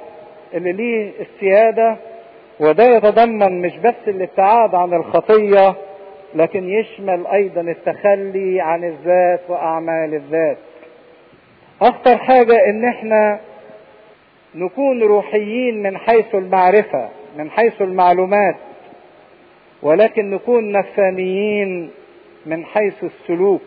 [0.54, 1.96] اللي ليه السيادة
[2.60, 5.74] وده يتضمن مش بس الابتعاد عن الخطية
[6.34, 10.58] لكن يشمل أيضا التخلي عن الذات وأعمال الذات.
[11.82, 13.40] أخطر حاجة إن إحنا
[14.54, 18.56] نكون روحيين من حيث المعرفة من حيث المعلومات
[19.82, 21.90] ولكن نكون نفسانيين
[22.46, 23.62] من حيث السلوك.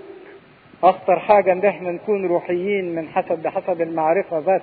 [0.84, 4.62] أخطر حاجة إن إحنا نكون روحيين من حسب بحسب المعرفة بس.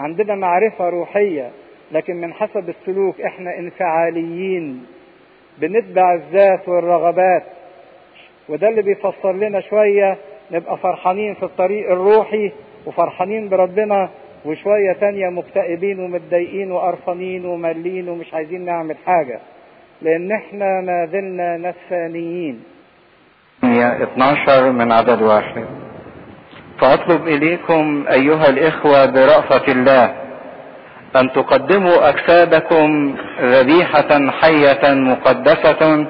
[0.00, 1.50] عندنا معرفة روحية
[1.92, 4.86] لكن من حسب السلوك إحنا انفعاليين
[5.58, 7.42] بنتبع الذات والرغبات.
[8.48, 10.16] وده اللي بيفسر لنا شوية
[10.50, 12.52] نبقى فرحانين في الطريق الروحي
[12.86, 14.10] وفرحانين بربنا
[14.44, 19.40] وشوية تانية مكتئبين ومتضايقين وقرفانين وملين ومش عايزين نعمل حاجة.
[20.02, 22.62] لأن إحنا ما زلنا نفسانيين.
[23.64, 25.64] 12 من عدد واحد.
[26.80, 30.14] فأطلب إليكم أيها الإخوة برأفة الله
[31.16, 36.06] أن تقدموا أجسادكم ذبيحة حية مقدسة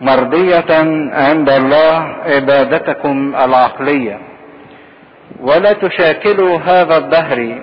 [0.00, 0.64] مرضية
[1.12, 4.18] عند الله عبادتكم العقلية.
[5.40, 7.58] ولا تشاكلوا هذا الدهر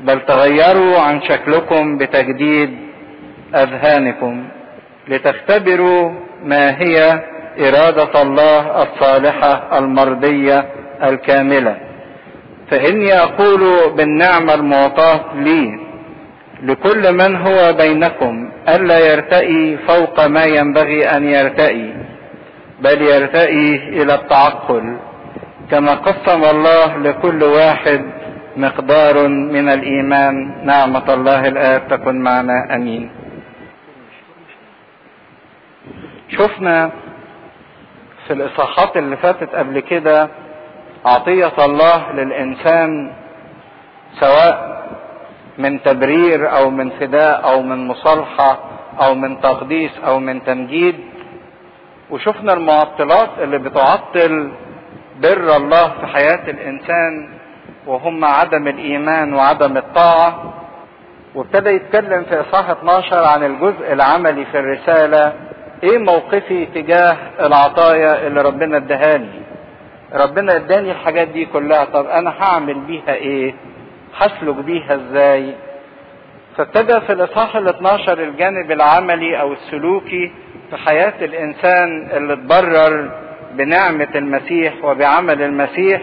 [0.00, 2.76] بل تغيروا عن شكلكم بتجديد
[3.54, 4.44] أذهانكم
[5.08, 6.12] لتختبروا
[6.44, 7.20] ما هي
[7.58, 10.64] إرادة الله الصالحة المرضية
[11.02, 11.76] الكاملة.
[12.70, 15.80] فإني أقول بالنعمة المعطاة لي
[16.62, 21.94] لكل من هو بينكم ألا يرتئي فوق ما ينبغي أن يرتئي
[22.80, 24.96] بل يرتئي إلى التعقل
[25.70, 28.00] كما قسم الله لكل واحد
[28.56, 30.66] مقدار من الإيمان.
[30.66, 32.74] نعمة الله الآب تكن معنا.
[32.74, 33.10] أمين.
[36.28, 36.90] شفنا
[38.26, 40.28] في الإصحاحات اللي فاتت قبل كده
[41.06, 43.12] عطية الله للإنسان
[44.20, 44.80] سواء
[45.58, 48.58] من تبرير أو من فداء أو من مصالحة
[49.02, 50.94] أو من تقديس أو من تمجيد.
[52.10, 54.52] وشفنا المعطلات اللي بتعطل
[55.20, 57.28] بر الله في حياة الإنسان
[57.86, 60.52] وهم عدم الإيمان وعدم الطاعة.
[61.34, 65.32] وابتدى يتكلم في إصحاح 12 عن الجزء العملي في الرسالة
[65.82, 69.49] إيه موقفي تجاه العطايا اللي ربنا ادهاني؟
[70.14, 73.54] ربنا اداني الحاجات دي كلها طب أنا هعمل بيها إيه؟
[74.16, 75.54] هسلك بيها إزاي؟
[76.56, 80.32] فابتدى في الإصحاح ال 12 الجانب العملي أو السلوكي
[80.70, 83.10] في حياة الإنسان اللي اتبرر
[83.54, 86.02] بنعمة المسيح وبعمل المسيح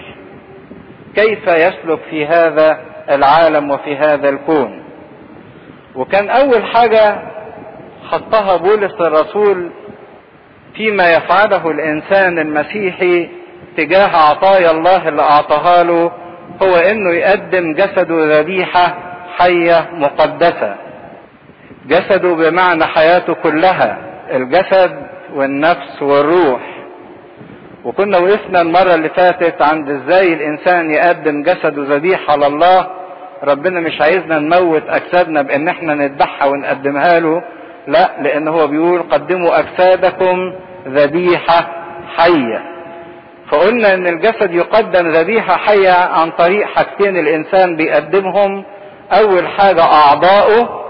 [1.15, 4.84] كيف يسلك في هذا العالم وفي هذا الكون؟
[5.96, 7.22] وكان أول حاجة
[8.12, 9.70] حطها بولس الرسول
[10.76, 13.30] فيما يفعله الإنسان المسيحي
[13.77, 16.11] تجاه عطايا الله اللي أعطاها له
[16.63, 18.95] هو إنه يقدم جسده ذبيحة
[19.37, 20.75] حية مقدسة.
[21.87, 23.97] جسده بمعنى حياته كلها
[24.31, 26.61] الجسد والنفس والروح.
[27.85, 32.87] وكنا وقفنا المرة اللي فاتت عند إزاي الإنسان يقدم جسده ذبيحة لله
[33.43, 37.41] ربنا مش عايزنا نموت أجسادنا بإن إحنا نذبحها ونقدمها له
[37.87, 40.53] لا لأن هو بيقول قدموا أجسادكم
[40.87, 41.67] ذبيحة
[42.17, 42.76] حية.
[43.51, 48.63] فقلنا إن الجسد يقدم ذبيحة حية عن طريق حاجتين الإنسان بيقدمهم.
[49.12, 50.83] أول حاجة أعضاؤه.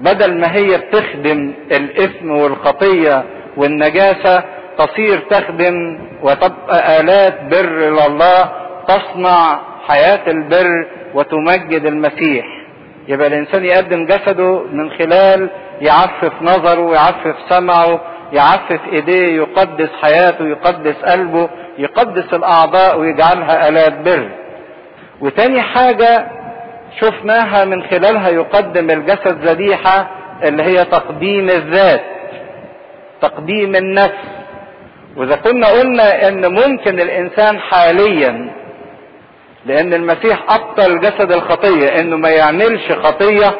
[0.00, 3.24] بدل ما هي بتخدم الإثم والخطية
[3.56, 4.42] والنجاسة
[4.78, 8.52] تصير تخدم وتبقى آلات بر لله
[8.88, 12.46] تصنع حياة البر وتمجد المسيح.
[13.08, 18.00] يبقى الإنسان يقدم جسده من خلال يعفف نظره يعفف سمعه
[18.32, 24.28] يعفف إيديه يقدس حياته يقدس قلبه يقدس الأعضاء ويجعلها آلات بر.
[25.20, 26.26] وتاني حاجة
[27.00, 30.10] شفناها من خلالها يقدم الجسد ذبيحة
[30.44, 32.00] اللي هي تقديم الذات
[33.22, 34.28] تقديم النفس.
[35.16, 38.50] وإذا كنا قلنا إن ممكن الإنسان حاليا
[39.66, 43.54] لأن المسيح أبطل جسد الخطية إنه ما يعملش خطية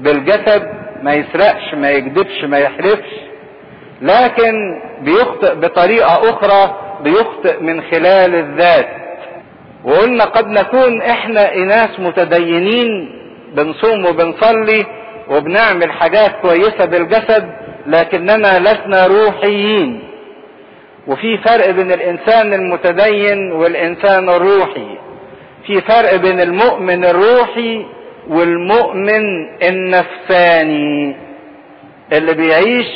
[0.00, 0.62] بالجسد
[1.02, 3.25] ما يسرقش ما يكذبش ما يحلفش.
[4.02, 8.88] لكن بيخطئ بطريقة أخرى بيخطئ من خلال الذات.
[9.84, 13.12] وقلنا قد نكون إحنا إناس متدينين
[13.52, 14.86] بنصوم وبنصلي
[15.30, 17.50] وبنعمل حاجات كويسة بالجسد
[17.86, 20.02] لكننا لسنا روحيين.
[21.06, 24.98] وفي فرق بين الإنسان المتدين والإنسان الروحي.
[25.66, 27.86] في فرق بين المؤمن الروحي
[28.28, 31.16] والمؤمن النفساني
[32.12, 32.86] اللي بيعيش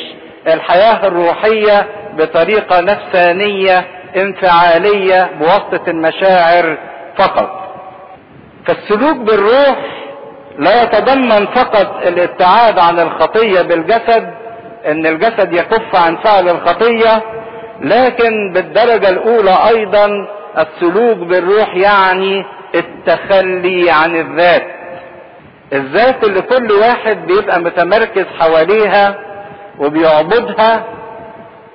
[0.47, 3.85] الحياة الروحية بطريقة نفسانية
[4.17, 6.77] انفعالية بواسطة المشاعر
[7.17, 7.61] فقط.
[8.65, 9.77] فالسلوك بالروح
[10.59, 14.33] لا يتضمن فقط الابتعاد عن الخطية بالجسد
[14.87, 17.21] إن الجسد يكف عن فعل الخطية
[17.81, 20.27] لكن بالدرجة الأولى أيضا
[20.57, 24.63] السلوك بالروح يعني التخلي عن الذات.
[25.73, 29.15] الذات اللي كل واحد بيبقى متمركز حواليها
[29.81, 30.83] وبيعبدها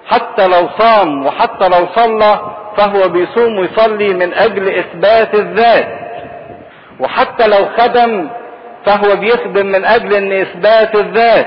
[0.06, 2.40] حتى لو صام وحتى لو صلى
[2.76, 5.88] فهو بيصوم ويصلي من أجل إثبات الذات.
[7.00, 8.28] وحتى لو خدم
[8.86, 11.46] فهو بيخدم من أجل إن إثبات الذات.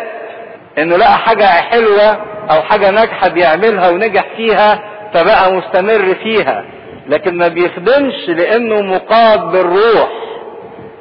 [0.78, 2.18] إنه لقى حاجة حلوة
[2.52, 4.80] أو حاجة ناجحة بيعملها ونجح فيها
[5.14, 6.64] فبقى مستمر فيها.
[7.08, 10.10] لكن ما بيخدمش لأنه مقاد بالروح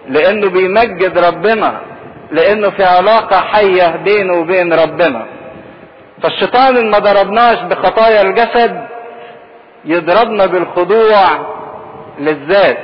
[0.09, 1.81] لأنه بيمجد ربنا
[2.31, 5.27] لأنه في علاقة حية بينه وبين ربنا.
[6.23, 8.87] فالشيطان إن ما ضربناش بخطايا الجسد
[9.85, 11.25] يضربنا بالخضوع
[12.19, 12.79] للذات.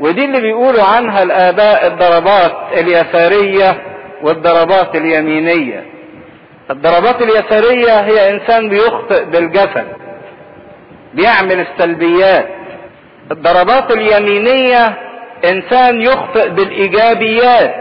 [0.00, 3.82] ودي اللي بيقولوا عنها الآباء الضربات اليسارية
[4.22, 5.84] والضربات اليمينية.
[6.70, 9.86] الضربات اليسارية هي إنسان بيخطئ بالجسد
[11.14, 12.48] بيعمل السلبيات
[13.30, 14.94] الضربات اليمينية
[15.44, 17.74] إنسان يخطئ بالإيجابيات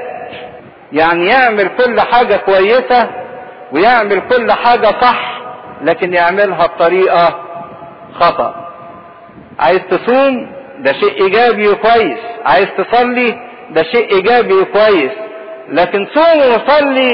[0.93, 3.10] يعني يعمل كل حاجة كويسة
[3.72, 5.41] ويعمل كل حاجة صح
[5.82, 7.39] لكن يعملها بطريقة
[8.20, 8.55] خطأ.
[9.59, 12.20] عايز تصوم؟ ده شيء إيجابي وكويس.
[12.45, 13.38] عايز تصلي؟
[13.70, 15.11] ده شيء إيجابي وكويس.
[15.70, 17.11] لكن صوم وصلي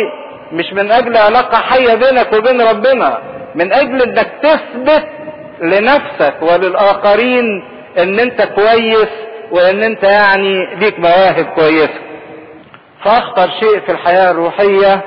[0.51, 3.17] مش من أجل علاقة حية بينك وبين ربنا
[3.55, 5.07] من أجل إنك تثبت
[5.61, 7.63] لنفسك وللآخرين
[7.97, 9.09] إن أنت كويس
[9.51, 11.99] وإن أنت يعني ليك مواهب كويسة.
[13.03, 15.01] فأخطر شيء في الحياة الروحية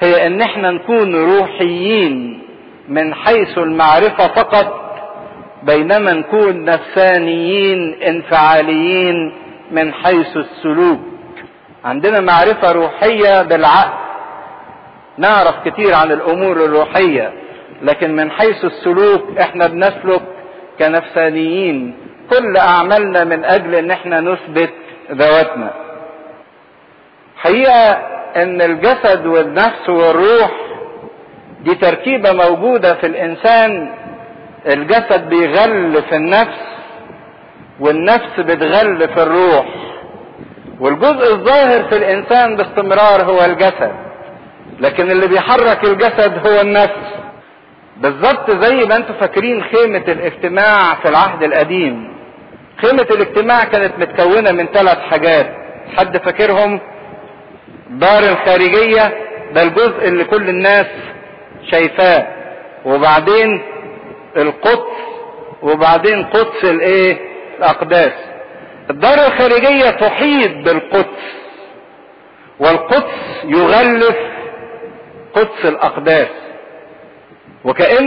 [0.00, 2.42] هي إن إحنا نكون روحيين
[2.88, 4.80] من حيث المعرفة فقط
[5.62, 9.32] بينما نكون نفسانيين انفعاليين
[9.70, 11.00] من حيث السلوك.
[11.84, 14.00] عندنا معرفة روحية بالعقل.
[15.18, 17.32] نعرف كتير عن الأمور الروحية
[17.82, 20.22] لكن من حيث السلوك إحنا بنسلك
[20.78, 21.94] كنفسانيين.
[22.30, 24.70] كل أعمالنا من أجل إن إحنا نثبت
[25.12, 25.70] ذواتنا.
[27.36, 27.98] حقيقة
[28.36, 30.50] أن الجسد والنفس والروح
[31.60, 33.92] دي تركيبة موجودة في الإنسان.
[34.66, 36.60] الجسد بيغل في النفس
[37.80, 39.66] والنفس بتغل في الروح.
[40.80, 43.92] والجزء الظاهر في الإنسان باستمرار هو الجسد
[44.80, 47.10] لكن اللي بيحرك الجسد هو النفس.
[47.96, 52.12] بالظبط زي ما أنتم فاكرين خيمة الاجتماع في العهد القديم.
[52.82, 55.46] خيمة الاجتماع كانت متكونة من ثلاث حاجات.
[55.96, 56.80] حد فاكرهم؟
[57.90, 59.12] دار الخارجية
[59.52, 60.86] ده الجزء اللي كل الناس
[61.70, 62.26] شايفاه.
[62.84, 63.62] وبعدين
[64.36, 65.00] القدس
[65.62, 67.16] وبعدين قدس الإيه؟
[67.58, 68.12] الأقداس.
[68.90, 71.20] الدار الخارجية تحيط بالقدس
[72.60, 73.14] والقدس
[73.44, 74.16] يغلف
[75.34, 76.28] قدس الأقداس.
[77.64, 78.06] وكأن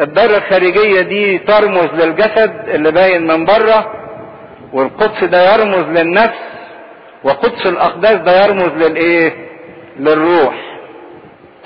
[0.00, 3.92] الدار الخارجية دي ترمز للجسد اللي باين من بره
[4.72, 6.38] والقدس ده يرمز للنفس
[7.26, 9.32] وقدس الأقداس ده يرمز للإيه؟
[10.00, 10.54] للروح.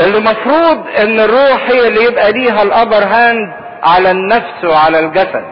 [0.01, 5.45] اللي مفروض إن الروح هي اللي يبقى ليها ال upper hand على النفس وعلى الجسد.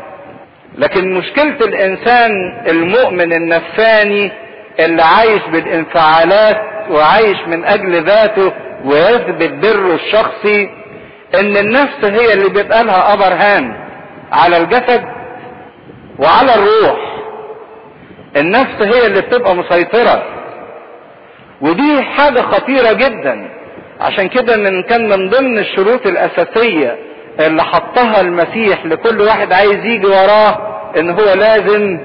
[0.79, 2.31] لكن مشكلة الإنسان
[2.69, 4.33] المؤمن النفساني
[4.81, 6.57] اللي عايش بالانفعالات
[6.91, 8.53] وعايش من أجل ذاته
[8.85, 10.71] ويثبت بره الشخصي
[11.41, 13.75] إن النفس هي اللي بيبقى لها أبر هاند
[14.33, 15.05] على الجسد
[16.19, 17.08] وعلى الروح.
[18.37, 20.23] النفس هي اللي بتبقى مسيطرة.
[21.61, 23.49] ودي حاجة خطيرة جدا.
[24.01, 26.99] عشان كده من كان من ضمن الشروط الأساسية
[27.41, 30.59] اللي حطها المسيح لكل واحد عايز يجي وراه
[30.99, 32.01] إن هو لازم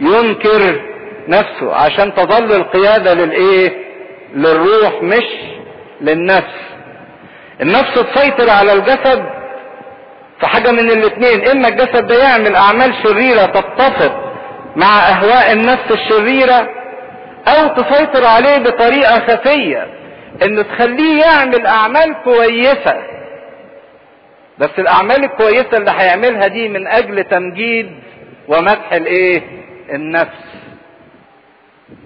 [0.00, 0.80] ينكر
[1.28, 3.72] نفسه عشان تظل القيادة للإيه؟
[4.34, 5.24] للروح مش
[6.00, 6.54] للنفس.
[7.60, 9.24] النفس تسيطر على الجسد
[10.40, 14.31] في حاجة من الاثنين إما الجسد ده يعمل أعمال شريرة تتفق
[14.76, 16.68] مع أهواء النفس الشريرة
[17.48, 19.86] أو تسيطر عليه بطريقة خفية
[20.42, 23.02] ان تخليه يعمل أعمال كويسة.
[24.58, 27.90] بس الأعمال الكويسة اللي هيعملها دي من أجل تمجيد
[28.48, 29.42] ومدح الإيه؟
[29.92, 30.44] النفس.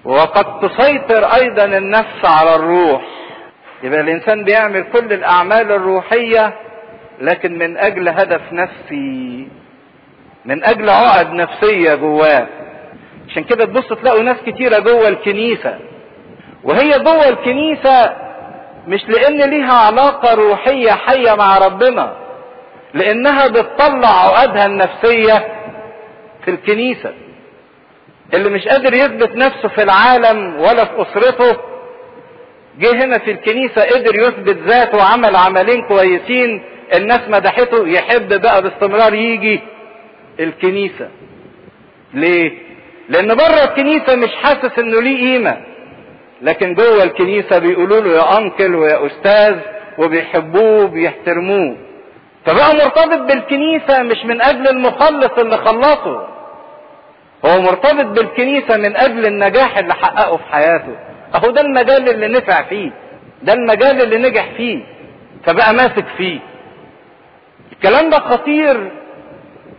[0.05, 3.03] وقد تسيطر أيضا النفس على الروح.
[3.83, 6.53] يبقى الإنسان بيعمل كل الأعمال الروحية
[7.21, 9.49] لكن من أجل هدف نفسي.
[10.47, 12.47] من أجل عقد نفسية جواه.
[13.29, 15.79] عشان كده تبص تلاقوا ناس كتيرة جوه الكنيسة.
[16.65, 18.13] وهي جوه الكنيسة
[18.89, 22.17] مش لأن ليها علاقة روحية حية مع ربنا
[22.95, 25.47] لأنها بتطلع عقدها النفسية
[26.45, 27.13] في الكنيسة.
[28.35, 31.57] اللي مش قادر يثبت نفسه في العالم ولا في أسرته
[32.79, 36.63] جه هنا في الكنيسة قدر يثبت ذاته وعمل عملين كويسين
[36.95, 39.61] الناس مدحته يحب بقى باستمرار يجي.
[40.41, 41.09] الكنيسة.
[42.15, 42.53] ليه؟
[43.09, 45.57] لأن بره الكنيسة مش حاسس إنه ليه قيمة.
[46.43, 49.57] لكن جوه الكنيسة بيقولوا له يا أنكل ويا أستاذ
[49.99, 51.77] وبيحبوه وبيحترموه.
[52.47, 56.29] فبقى مرتبط بالكنيسة مش من أجل المخلص اللي خلصه.
[57.45, 60.97] هو مرتبط بالكنيسة من أجل النجاح اللي حققه في حياته.
[61.35, 62.91] أهو ده المجال اللي نفع فيه.
[63.43, 64.83] ده المجال اللي نجح فيه.
[65.45, 66.39] فبقى ماسك فيه.
[67.73, 68.91] الكلام ده خطير.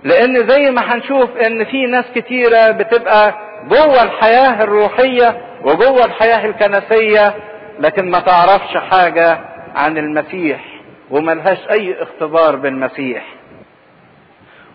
[0.04, 3.34] لأن زي ما هنشوف إن في ناس كتيرة بتبقى
[3.70, 7.34] جوه الحياة الروحية وجوه الحياة الكنسية
[7.80, 9.40] لكن ما تعرفش حاجة
[9.76, 10.66] عن المسيح
[11.12, 13.26] وملهاش أي اختبار بالمسيح.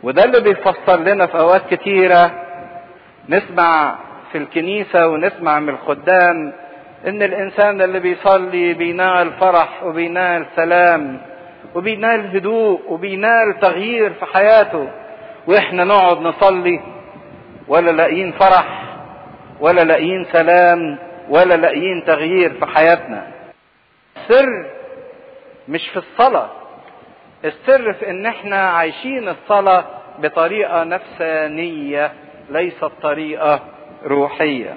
[0.02, 2.30] وده اللي بيفسر لنا في أوقات كتيرة
[3.28, 3.98] نسمع
[4.32, 6.52] في الكنيسة ونسمع من الخدام
[7.06, 11.20] إن الإنسان اللي بيصلي بينال فرح وبينال سلام
[11.74, 14.88] وبينال هدوء وبينال تغيير في حياته.
[15.46, 16.80] وإحنا نقعد نصلي
[17.68, 18.82] ولا لاقيين فرح
[19.60, 23.26] ولا لاقيين سلام ولا لاقيين تغيير في حياتنا.
[24.16, 24.66] السر
[25.68, 26.50] مش في الصلاة.
[27.44, 29.84] السر في إن إحنا عايشين الصلاة
[30.18, 32.12] بطريقة نفسانية
[32.50, 33.60] ليست طريقة
[34.04, 34.76] روحية.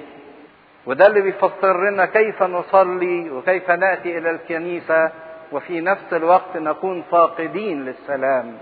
[0.86, 5.10] وده اللي بيفسر لنا كيف نصلي وكيف نأتي إلى الكنيسة
[5.52, 8.58] وفي نفس الوقت نكون فاقدين للسلام.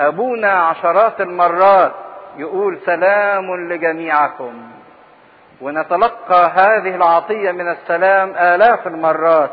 [0.00, 1.92] أبونا عشرات المرات
[2.36, 4.70] يقول سلام لجميعكم.
[5.60, 9.50] ونتلقى هذه العطية من السلام آلاف المرات.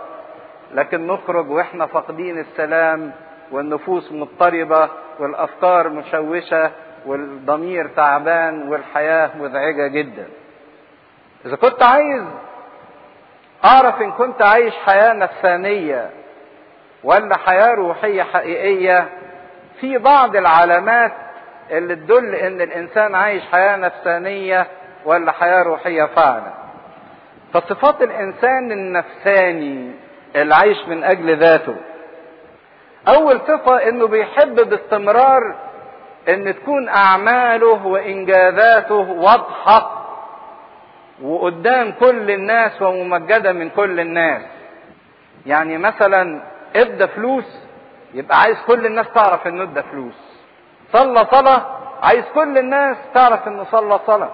[0.73, 3.11] لكن نخرج وإحنا فاقدين السلام
[3.51, 4.89] والنفوس مضطربة
[5.19, 6.71] والأفكار مشوشة
[7.05, 10.27] والضمير تعبان والحياة مزعجة جدا.
[11.45, 12.23] إذا كنت عايز
[13.65, 16.09] أعرف إن كنت عايش حياة نفسانية
[17.03, 19.09] ولا حياة روحية حقيقية
[19.82, 21.11] في بعض العلامات
[21.71, 24.67] اللي تدل إن الإنسان عايش حياة نفسانية
[25.05, 26.53] ولا حياة روحية فعلا.
[27.53, 29.91] فصفات الإنسان النفساني
[30.36, 31.75] اللي عايش من أجل ذاته.
[33.07, 35.55] أول صفة إنه بيحب باستمرار
[36.30, 39.91] إن تكون أعماله وإنجازاته واضحة
[41.21, 44.41] وقدام كل الناس وممجدة من كل الناس.
[45.45, 46.41] يعني مثلا
[46.75, 47.66] ادى فلوس
[48.14, 50.38] يبقى عايز كل الناس تعرف إنه ادى فلوس.
[50.93, 51.66] صلى صلاة
[52.03, 54.32] عايز كل الناس تعرف إنه صلى صلاة.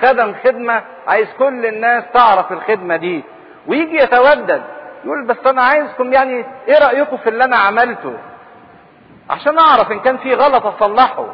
[0.00, 3.24] خدم خدمة عايز كل الناس تعرف الخدمة دي.
[3.66, 4.62] ويجي يتودد
[5.04, 8.18] يقول بس أنا عايزكم يعني إيه رأيكم في اللي أنا عملته؟
[9.30, 11.26] عشان أعرف إن كان في غلط أصلحه.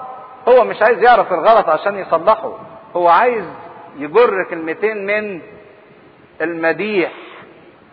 [0.48, 2.52] هو مش عايز يعرف الغلط عشان يصلحه.
[2.96, 3.44] هو عايز
[3.96, 5.40] يجر كلمتين من
[6.40, 7.12] المديح.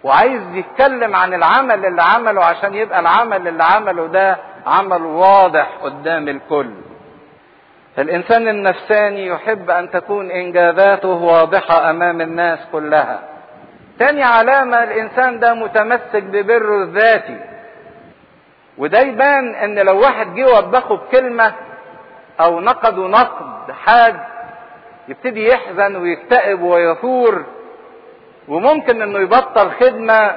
[0.06, 4.38] وعايز يتكلم عن العمل اللي عمله عشان يبقى العمل اللي عمله ده
[4.68, 6.72] عمل واضح قدام الكل.
[8.00, 13.20] الإنسان النفساني يحب أن تكون إنجازاته واضحة أمام الناس كلها.
[14.00, 17.40] تاني علامة الإنسان ده متمسك ببره الذاتي.
[18.78, 21.54] وده يبان إن لو واحد جه وبخه بكلمة
[22.40, 24.20] أو نقده نقد حاد
[25.08, 27.46] يبتدي يحزن ويكتئب ويثور.
[28.48, 30.36] وممكن إنه يبطل خدمة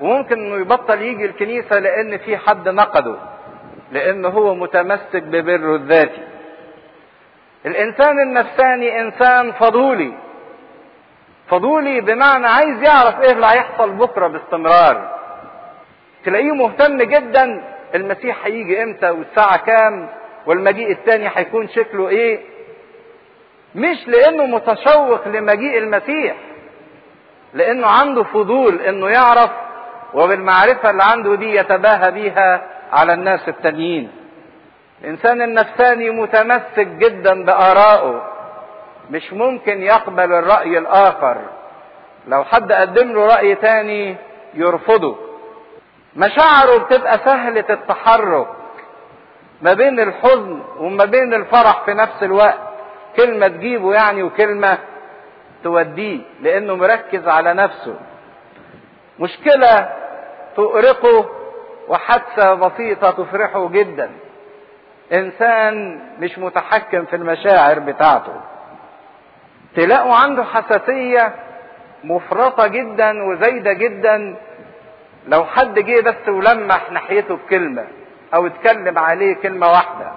[0.00, 3.16] وممكن إنه يبطل يجي الكنيسة لأن في حد نقده
[3.92, 6.22] لأن هو متمسك ببره الذاتي.
[7.66, 10.12] الإنسان النفساني إنسان فضولي
[11.48, 15.16] فضولي بمعنى عايز يعرف إيه اللي هيحصل بكرة باستمرار.
[16.24, 17.62] تلاقيه مهتم جدا
[17.94, 20.08] المسيح هيجي إمتى والساعة كام
[20.46, 22.40] والمجيء الثاني هيكون شكله إيه.
[23.74, 26.36] مش لأنه متشوق لمجيء المسيح
[27.56, 29.50] لأنه عنده فضول إنه يعرف
[30.14, 34.10] وبالمعرفة اللي عنده دي يتباهى بيها على الناس التانيين.
[35.04, 38.22] الإنسان النفساني متمسك جدا بآرائه.
[39.10, 41.36] مش ممكن يقبل الرأي الآخر.
[42.28, 44.16] لو حد قدم له رأي تاني
[44.54, 45.16] يرفضه.
[46.16, 48.46] مشاعره بتبقى سهلة التحرك
[49.62, 52.58] ما بين الحزن وما بين الفرح في نفس الوقت.
[53.16, 54.78] كلمة تجيبه يعني وكلمة
[55.66, 57.94] توديه لأنه مركز على نفسه.
[59.18, 59.88] مشكلة
[60.56, 61.30] تؤرقه
[61.88, 64.10] وحادثة بسيطة تفرحه جدا.
[65.12, 68.40] إنسان مش متحكم في المشاعر بتاعته.
[69.76, 71.34] تلاقوا عنده حساسية
[72.04, 74.36] مفرطة جدا وزايدة جدا.
[75.28, 77.84] لو حد جه بس ولمح ناحيته بكلمة
[78.34, 80.12] أو اتكلم عليه كلمة واحدة.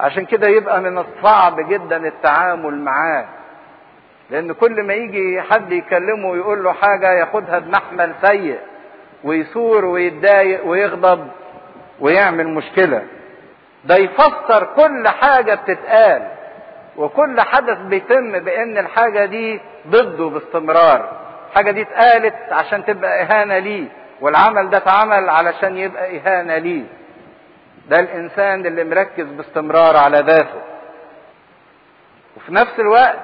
[0.00, 3.24] عشان كده يبقى من الصعب جدا التعامل معاه.
[4.30, 8.58] لأن كل ما يجي حد يكلمه ويقول له حاجة ياخدها بمحمل سيء
[9.24, 11.28] ويثور ويتضايق ويغضب
[12.00, 13.02] ويعمل مشكلة.
[13.84, 16.28] ده يفسر كل حاجة بتتقال
[16.96, 21.12] وكل حدث بيتم بأن الحاجة دي ضده باستمرار.
[21.50, 23.84] الحاجة دي اتقالت عشان تبقى إهانة ليه
[24.20, 26.84] والعمل ده اتعمل علشان يبقى إهانة ليه.
[27.88, 30.60] ده الإنسان اللي مركز باستمرار على ذاته.
[32.36, 33.18] وفي نفس الوقت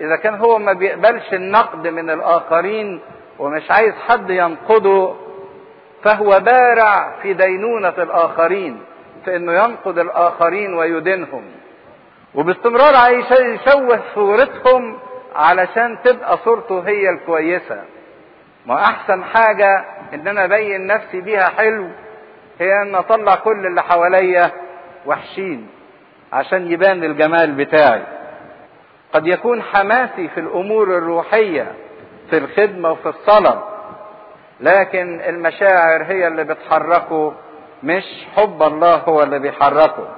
[0.00, 3.00] إذا كان هو ما بيقبلش النقد من الآخرين
[3.38, 5.14] ومش عايز حد ينقده
[6.04, 8.80] فهو بارع في دينونة الآخرين
[9.24, 11.42] في إنه ينقد الآخرين ويدينهم.
[12.34, 14.98] وباستمرار عايز يشوه صورتهم
[15.36, 17.82] علشان تبقى صورته هي الكويسة.
[18.66, 19.84] ما أحسن حاجة
[20.14, 21.88] إن أنا أبين نفسي بيها حلو
[22.60, 24.50] هي إن أطلع كل اللي حواليا
[25.06, 25.66] وحشين
[26.32, 28.02] عشان يبان الجمال بتاعي.
[29.12, 31.72] قد يكون حماسي في الأمور الروحية
[32.30, 33.62] في الخدمة وفي الصلاه
[34.60, 37.34] لكن المشاعر هي اللي بتحركه
[37.82, 38.04] مش
[38.36, 40.08] حب الله هو اللي بيحركه.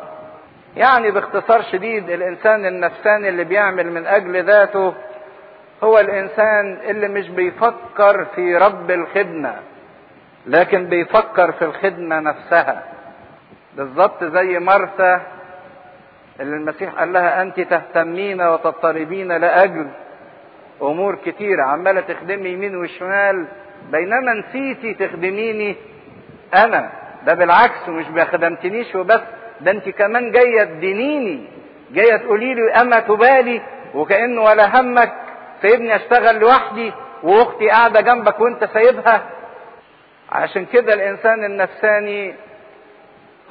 [0.76, 4.94] يعني باختصار شديد الإنسان النفساني اللي بيعمل من أجل ذاته
[5.84, 9.54] هو الإنسان اللي مش بيفكر في رب الخدمة
[10.46, 12.82] لكن بيفكر في الخدمة نفسها.
[13.76, 15.20] بالظبط زي مرثا
[16.42, 19.88] اللي المسيح قال لها أنت تهتمين وتضطربين لأجل
[20.82, 23.46] أمور كتيره عمالة تخدمي يمين وشمال
[23.92, 25.76] بينما نسيتي تخدميني
[26.54, 26.90] أنا.
[27.26, 29.20] ده بالعكس ومش خدمتنيش وبس
[29.60, 31.44] ده أنت كمان جاية تدينيني
[31.92, 33.62] جاية تقولي لي أما تبالي
[33.94, 35.12] وكأنه ولا همك
[35.62, 39.22] سايبني أشتغل لوحدي وأختي قاعدة جنبك وأنت سايبها.
[40.32, 42.34] عشان كده الإنسان النفساني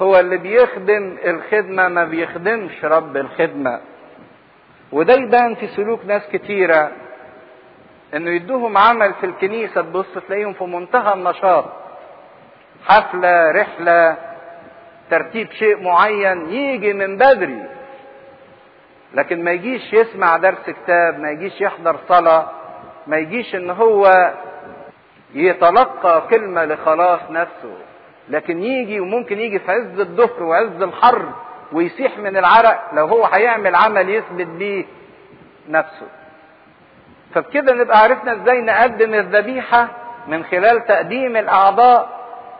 [0.02, 3.80] هو اللي بيخدم الخدمة ما بيخدمش رب الخدمة.
[4.92, 6.90] وده يبان في سلوك ناس كتيرة
[8.14, 11.64] إنه يدوهم عمل في الكنيسة تبص تلاقيهم في منتهى النشاط.
[12.86, 14.16] حفلة رحلة
[15.10, 17.62] ترتيب شيء معين يجي من بدري.
[19.14, 22.50] لكن ما يجيش يسمع درس كتاب ما يجيش يحضر صلاة
[23.06, 24.32] ما يجيش إن هو
[25.34, 27.76] يتلقى كلمة لخلاص نفسه.
[28.28, 31.28] لكن يجي وممكن يجي في عز الظهر وعز الحر
[31.72, 34.84] ويسيح من العرق لو هو هيعمل عمل يثبت بيه
[35.68, 36.06] نفسه.
[37.34, 39.88] فبكده نبقى عرفنا إزاي نقدم الذبيحة
[40.28, 42.08] من خلال تقديم الأعضاء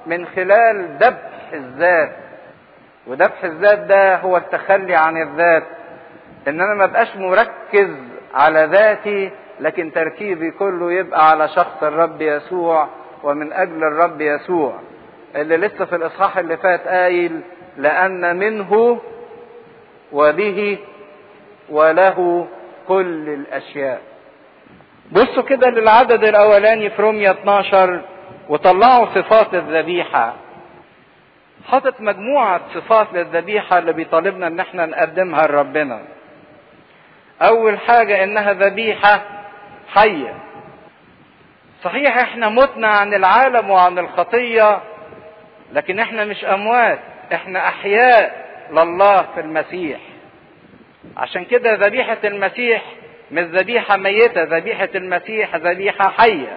[0.06, 2.12] من خلال ذبح الذات.
[3.06, 5.62] وذبح الذات ده هو التخلي عن الذات.
[6.48, 7.90] إن أنا ما بقاش مركز
[8.34, 12.88] على ذاتي لكن تركيزي كله يبقى على شخص الرب يسوع
[13.22, 14.78] ومن أجل الرب يسوع.
[15.37, 17.41] اللي لسه في الإصحاح اللي فات قايل
[17.76, 19.01] لأن منه
[20.12, 20.78] وبه
[21.70, 22.47] وله
[22.89, 24.01] كل الأشياء.
[25.12, 28.01] بصوا كده للعدد الأولاني في رومية 12
[28.49, 30.35] وطلعوا صفات الذبيحة.
[31.68, 36.03] حاطط مجموعة صفات للذبيحة اللي بيطالبنا إن إحنا نقدمها لربنا.
[37.43, 39.22] أول حاجة إنها ذبيحة
[39.95, 40.35] حية.
[41.85, 44.80] صحيح إحنا متنا عن العالم وعن الخطية
[45.73, 46.99] لكن إحنا مش أموات
[47.33, 49.99] إحنا أحياء لله في المسيح.
[51.16, 52.83] عشان كده ذبيحة المسيح
[53.33, 56.57] مش ذبيحة ميتة ذبيحة المسيح ذبيحة حية.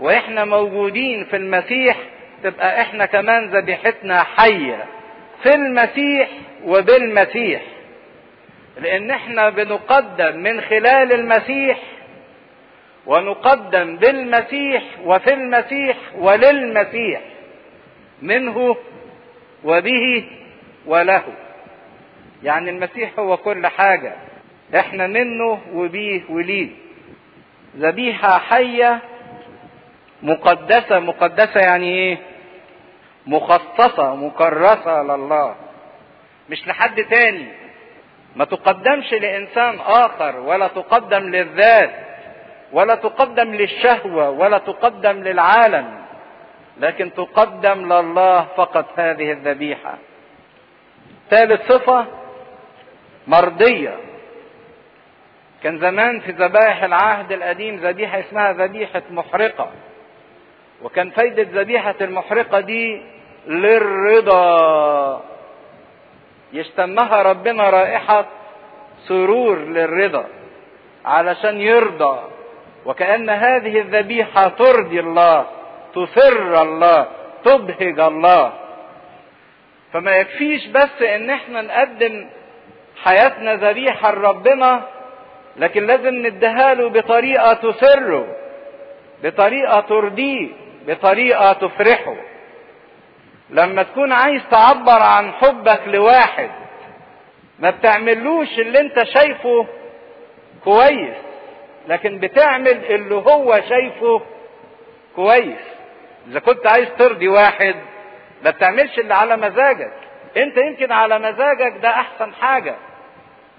[0.00, 1.96] وإحنا موجودين في المسيح
[2.42, 4.84] تبقى إحنا كمان ذبيحتنا حية
[5.42, 6.28] في المسيح
[6.64, 7.62] وبالمسيح.
[8.80, 11.78] لأن إحنا بنقدم من خلال المسيح
[13.06, 17.20] ونقدم بالمسيح وفي المسيح وللمسيح.
[18.22, 18.76] منه
[19.64, 20.24] وبه
[20.86, 21.22] وله.
[22.42, 24.14] يعني المسيح هو كل حاجة.
[24.76, 26.70] إحنا منه وبيه وليه.
[27.76, 29.00] ذبيحة حية
[30.22, 30.98] مقدسة.
[30.98, 32.18] مقدسة يعني إيه؟
[33.26, 35.54] مخصصة مكرسة لله.
[36.50, 37.46] مش لحد تاني.
[38.36, 41.90] ما تقدمش لإنسان آخر ولا تقدم للذات
[42.72, 45.97] ولا تقدم للشهوة ولا تقدم للعالم.
[46.80, 49.94] لكن تقدم لله فقط هذه الذبيحة.
[51.30, 52.06] ثالث صفة
[53.26, 53.96] مرضية.
[55.62, 59.70] كان زمان في ذبائح العهد القديم ذبيحة اسمها ذبيحة محرقة.
[60.82, 63.02] وكان فايدة ذبيحة المحرقة دي
[63.46, 65.22] للرضا.
[66.52, 68.26] يشتمها ربنا رائحة
[69.08, 70.24] سرور للرضا
[71.04, 72.20] علشان يرضى.
[72.84, 75.46] وكأن هذه الذبيحة ترضي الله.
[75.94, 77.08] تسر الله
[77.44, 78.52] تبهج الله.
[79.92, 82.28] فما يكفيش بس إن إحنا نقدم
[83.04, 84.82] حياتنا ذبيحة لربنا
[85.56, 88.36] لكن لازم نديها له بطريقة تسره
[89.22, 90.48] بطريقة ترضيه
[90.86, 92.14] بطريقة تفرحه.
[93.50, 96.50] لما تكون عايز تعبر عن حبك لواحد
[97.58, 99.66] ما بتعملوش اللي انت شايفه
[100.64, 101.16] كويس
[101.88, 104.22] لكن بتعمل اللي هو شايفه
[105.16, 105.77] كويس.
[106.28, 107.74] إذا كنت عايز ترضي واحد
[108.44, 109.92] ما بتعملش اللي على مزاجك.
[110.36, 112.74] أنت يمكن على مزاجك ده أحسن حاجة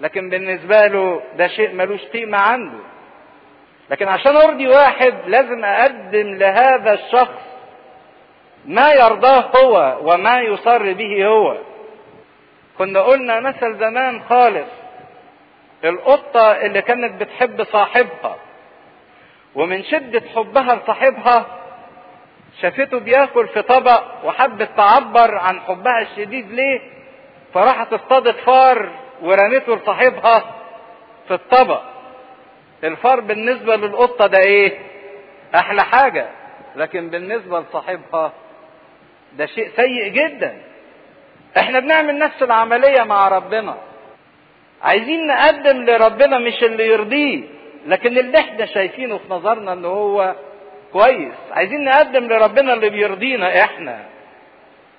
[0.00, 2.78] لكن بالنسبة له ده شيء ملوش قيمة عنده.
[3.90, 7.40] لكن عشان أرضي واحد لازم أقدم لهذا الشخص
[8.64, 11.56] ما يرضاه هو وما يصر به هو.
[12.78, 14.68] كنا قلنا مثل زمان خالص
[15.84, 18.36] القطة اللي كانت بتحب صاحبها
[19.54, 21.46] ومن شدة حبها لصاحبها
[22.62, 26.80] شافته بياكل في طبق وحبت تعبر عن حبها الشديد ليه؟
[27.54, 28.90] فراحت اصطادت فار
[29.22, 30.44] ورمته لصاحبها
[31.28, 31.82] في الطبق.
[32.84, 34.78] الفار بالنسبة للقطة ده إيه؟
[35.54, 36.26] أحلى حاجة
[36.76, 38.32] لكن بالنسبة لصاحبها
[39.32, 40.58] ده شيء سيء جدا.
[41.58, 43.76] إحنا بنعمل نفس العملية مع ربنا.
[44.82, 47.42] عايزين نقدم لربنا مش اللي يرضيه
[47.86, 50.34] لكن اللي إحنا شايفينه في نظرنا ان هو
[50.92, 51.34] كويس.
[51.52, 54.04] عايزين نقدم لربنا اللي بيرضينا إحنا.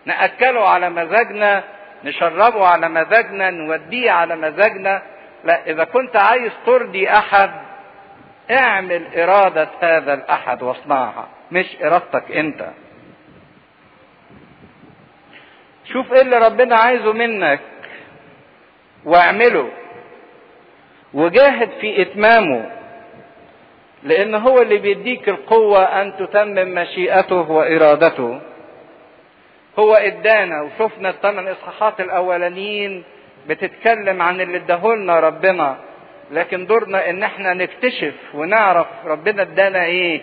[0.05, 1.63] نأكله على مزاجنا
[2.03, 5.01] نشربه على مزاجنا نوديه على مزاجنا.
[5.43, 7.51] لا إذا كنت عايز ترضي أحد
[8.51, 12.69] اعمل إرادة هذا الأحد واصنعها مش إرادتك أنت.
[15.85, 17.59] شوف إيه اللي ربنا عايزه منك
[19.05, 19.69] واعمله.
[21.13, 22.80] وجاهد في إتمامه.
[24.04, 28.39] لأن هو اللي بيديك القوة أن تتمم مشيئته وإرادته.
[29.80, 33.04] هو إدانا وشفنا الثمان اصحاحات الأولانيين
[33.47, 35.78] بتتكلم عن اللي اداهولنا ربنا
[36.32, 40.22] لكن دورنا إن إحنا نكتشف ونعرف ربنا إدانا إيه.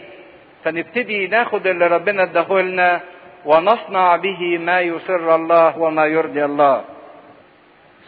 [0.64, 3.00] فنبتدي ناخد اللي ربنا اداهولنا
[3.44, 6.84] ونصنع به ما يسر الله وما يرضي الله.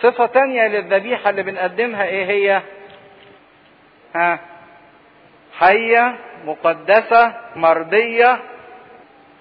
[0.01, 2.62] صفة تانية للذبيحة اللي بنقدمها إيه هي؟
[4.14, 4.39] ها؟
[5.61, 6.14] حية
[6.46, 8.38] مقدسة مرضية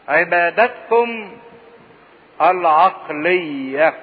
[0.07, 1.32] عبادتكم
[2.41, 3.93] العقلية.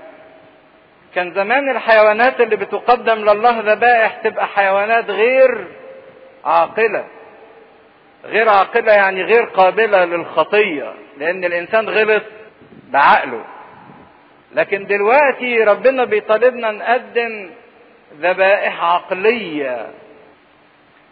[1.15, 5.67] كان زمان الحيوانات اللي بتقدم لله ذبائح تبقى حيوانات غير
[6.45, 7.05] عاقلة.
[8.25, 12.23] غير عاقلة يعني غير قابلة للخطية لأن الإنسان غلط
[12.91, 13.45] بعقله.
[14.55, 17.51] لكن دلوقتي ربنا بيطالبنا نقدم
[18.21, 19.87] ذبائح عقلية.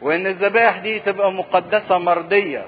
[0.05, 2.65] وإن الذبائح دي تبقى مقدسة مرضية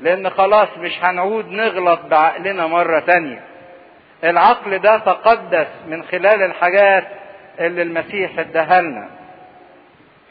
[0.00, 3.44] لأن خلاص مش هنعود نغلط بعقلنا مرة تانية.
[4.24, 7.04] العقل ده تقدس من خلال الحاجات
[7.60, 9.08] اللي المسيح اداها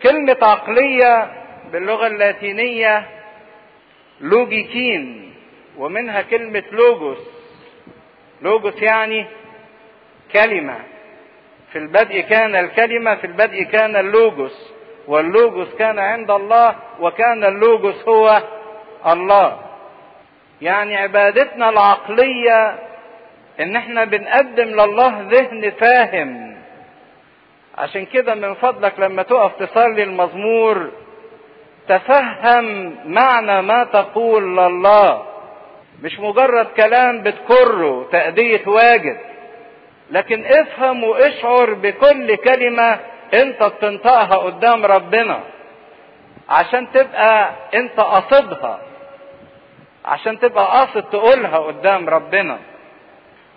[0.03, 1.31] كلمة عقلية
[1.71, 3.05] باللغة اللاتينية
[4.21, 5.33] لوجيكين
[5.77, 7.17] ومنها كلمة لوجوس.
[8.41, 9.25] لوجوس يعني
[10.33, 10.79] كلمة.
[11.71, 14.74] في البدء كان الكلمة في البدء كان اللوجوس.
[15.07, 18.41] واللوجوس كان عند الله وكان اللوجوس هو
[19.07, 19.59] الله.
[20.61, 22.75] يعني عبادتنا العقلية
[23.59, 26.55] إن إحنا بنقدم لله ذهن فاهم.
[27.77, 30.89] عشان كده من فضلك لما تقف تصلي المزمور
[31.87, 35.25] تفهم معنى ما تقول لله.
[36.03, 39.17] مش مجرد كلام بتكره تأدية واجب
[40.11, 42.99] لكن افهم واشعر بكل كلمة
[43.35, 45.39] انت بتنطقها قدام ربنا
[46.49, 48.79] عشان تبقى انت قصدها
[50.05, 52.59] عشان تبقى قاصد تقولها قدام ربنا.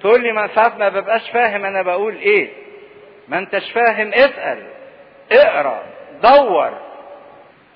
[0.00, 2.48] تقول لي ما ساعات ما ببقاش فاهم أنا بقول إيه.
[3.28, 4.62] ما انتش فاهم اسأل
[5.32, 5.82] اقرأ
[6.22, 6.70] دور.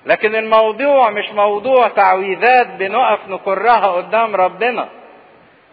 [0.05, 4.89] لكن الموضوع مش موضوع تعويذات بنقف نكرها قدام ربنا.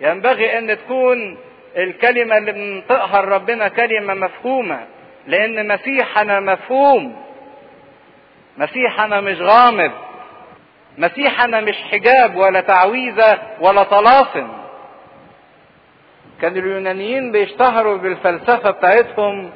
[0.00, 1.38] ينبغي ان تكون
[1.76, 4.86] الكلمة اللي بننطقها لربنا كلمة مفهومة.
[5.26, 7.16] لأن مسيحنا مفهوم.
[8.56, 9.92] مسيحنا مش غامض.
[10.98, 14.48] مسيحنا مش حجاب ولا تعويذة ولا طلاسم
[16.40, 19.50] كان اليونانيين بيشتهروا بالفلسفة بتاعتهم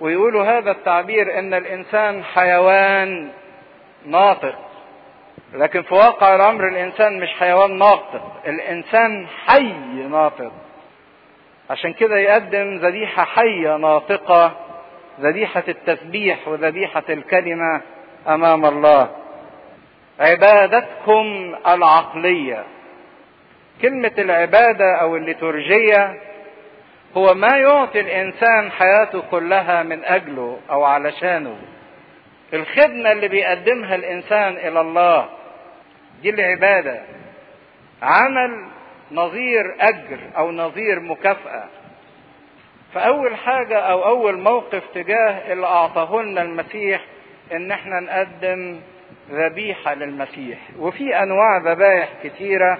[0.00, 3.30] ويقولوا هذا التعبير إن الإنسان حيوان
[4.06, 4.54] ناطق.
[5.52, 8.32] لكن في واقع الأمر الإنسان مش حيوان ناطق.
[8.46, 9.72] الإنسان حي
[10.10, 10.52] ناطق.
[11.70, 14.52] عشان كده يقدم ذبيحة حية ناطقة
[15.20, 17.80] ذبيحة التسبيح وذبيحة الكلمة
[18.28, 19.10] أمام الله.
[20.20, 22.64] عبادتكم العقلية.
[23.82, 26.20] كلمة العبادة أو الليتورجية
[27.16, 31.56] هو ما يعطي الإنسان حياته كلها من أجله أو علشانه
[32.54, 35.28] الخدمة اللي بيقدمها الإنسان إلى الله
[36.22, 37.00] دي العبادة.
[38.02, 38.66] عمل
[39.12, 41.64] نظير أجر أو نظير مكافأة.
[42.94, 47.00] فأول حاجة أو أول موقف تجاه اللي اعطاه لنا المسيح
[47.52, 48.80] إن إحنا نقدم
[49.30, 50.58] ذبيحة للمسيح.
[50.78, 52.78] وفي أنواع ذبائح كتيرة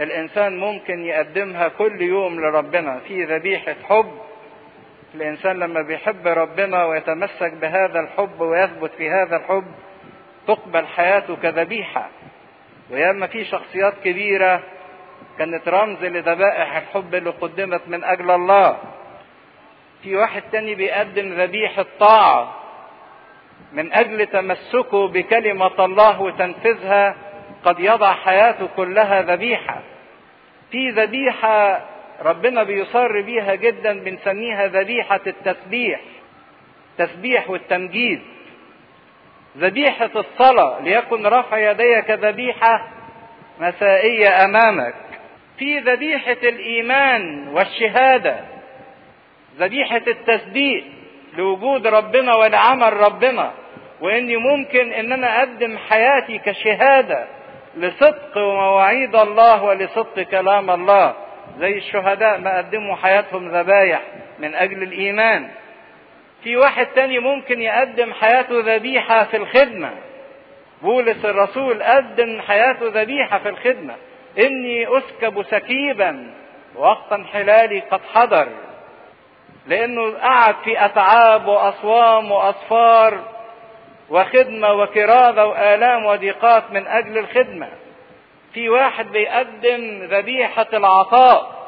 [0.00, 2.98] الإنسان ممكن يقدمها كل يوم لربنا.
[2.98, 4.10] في ذبيحة حب
[5.14, 9.64] الإنسان لما بيحب ربنا ويتمسك بهذا الحب ويثبت في هذا الحب
[10.46, 12.08] تقبل حياته كذبيحة.
[12.90, 14.62] وياما في شخصيات كبيرة
[15.38, 18.78] كانت رمز لذبائح الحب اللي قدمت من أجل الله.
[20.02, 22.54] في واحد تاني بيقدم ذبيحة طاعة
[23.72, 27.16] من أجل تمسكه بكلمة الله وتنفيذها
[27.64, 29.82] قد يضع حياته كلها ذبيحة.
[30.70, 31.84] في ذبيحة
[32.22, 36.00] ربنا بيصر بيها جدا بنسميها ذبيحة التسبيح
[36.98, 38.20] تسبيح والتمجيد.
[39.58, 42.88] ذبيحة الصلاة ليكن رفع يديك ذبيحة
[43.58, 44.94] مسائية أمامك.
[45.58, 48.55] في ذبيحة الإيمان والشهادة
[49.58, 50.84] ذبيحة التصديق
[51.36, 53.52] لوجود ربنا ولعمل ربنا
[54.00, 57.26] وإني ممكن إن أنا أقدم حياتي كشهادة
[57.76, 61.14] لصدق مواعيد الله ولصدق كلام الله
[61.58, 64.02] زي الشهداء ما قدموا حياتهم ذبايح
[64.38, 65.48] من أجل الإيمان.
[66.42, 69.90] في واحد تاني ممكن يقدم حياته ذبيحة في الخدمة.
[70.82, 73.94] بولس الرسول قدم حياته ذبيحة في الخدمة.
[74.38, 76.30] إني أسكب سكيبا
[76.74, 78.48] وقت انحلالي قد حضر.
[79.66, 83.20] لأنه قعد في أتعاب وأصوام وأصفار
[84.10, 87.68] وخدمة وكرازة وآلام وضيقات من أجل الخدمة.
[88.54, 91.66] في واحد بيقدم ذبيحة العطاء.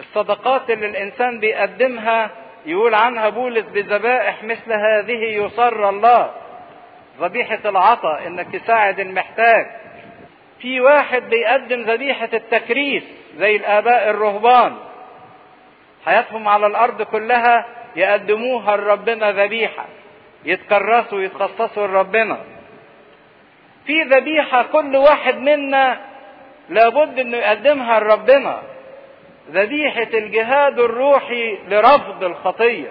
[0.00, 2.30] الصدقات اللي الإنسان بيقدمها
[2.66, 6.30] يقول عنها بولس بذبائح مثل هذه يصر الله.
[7.20, 9.66] ذبيحة العطاء إنك تساعد المحتاج.
[10.60, 13.04] في واحد بيقدم ذبيحة التكريس
[13.36, 14.76] زي الآباء الرهبان.
[16.06, 19.84] حياتهم على الأرض كلها يقدموها لربنا ذبيحة.
[20.44, 22.38] يتكرسوا ويتخصصوا لربنا.
[23.86, 26.00] في ذبيحة كل واحد منا
[26.68, 28.62] لابد إنه يقدمها لربنا.
[29.50, 32.90] ذبيحة الجهاد الروحي لرفض الخطية.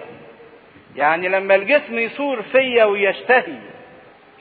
[0.96, 3.58] يعني لما الجسم يثور فيا ويشتهي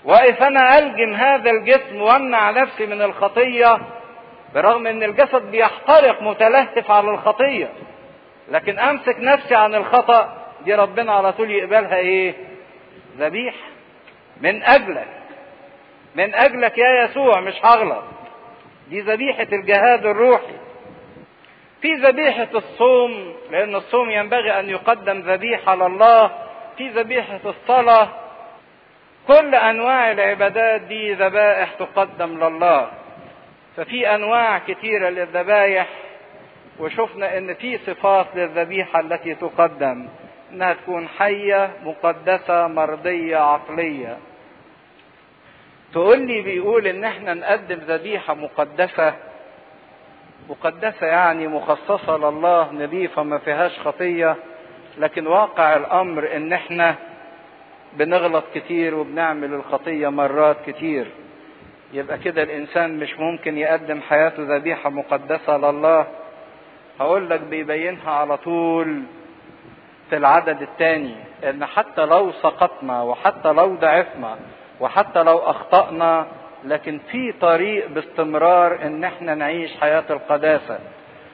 [0.05, 3.78] واقف أنا ألجم هذا الجسم وأمنع نفسي من الخطية
[4.55, 7.69] برغم إن الجسد بيحترق متلهف على الخطية.
[8.52, 12.34] لكن أمسك نفسي عن الخطأ دي ربنا على طول يقبلها إيه؟
[13.18, 13.68] ذبيحة.
[14.41, 15.08] من أجلك.
[16.16, 18.04] من أجلك يا يسوع مش هغلط.
[18.89, 20.54] دي ذبيحة الجهاد الروحي.
[21.82, 26.32] في ذبيحة الصوم لأن الصوم ينبغي أن يقدم ذبيحة لله.
[26.78, 28.10] في ذبيحة الصلاة.
[29.28, 32.91] كل أنواع العبادات دي ذبائح تقدم لله.
[33.78, 35.88] ففي أنواع كثيرة للذبايح.
[36.80, 40.07] وشفنا أن في صفات للذبيحة التي تقدم
[40.53, 44.17] أنها تكون حية مقدسة مرضية عقلية.
[45.93, 49.13] تقول لي بيقول إن إحنا نقدم ذبيحة مقدسة
[50.49, 54.36] مقدسة يعني مخصصة لله نظيفة ما فيهاش خطية
[54.97, 56.95] لكن واقع الأمر إن إحنا
[57.93, 61.07] بنغلط كتير وبنعمل الخطية مرات كتير.
[61.93, 66.07] يبقى كده الإنسان مش ممكن يقدم حياته ذبيحة مقدسة لله.
[67.00, 69.02] هقول لك بيبينها على طول
[70.10, 71.16] في العدد الثاني
[71.50, 74.38] إن حتى لو سقطنا وحتى لو ضعفنا
[74.80, 76.28] وحتى لو أخطأنا
[76.66, 80.80] لكن في طريق باستمرار إن إحنا نعيش حياة القداسة.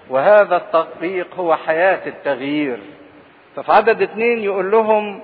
[0.10, 2.80] وهذا الطريق هو حياة التغيير.
[3.56, 5.22] ففي عدد اتنين يقول لهم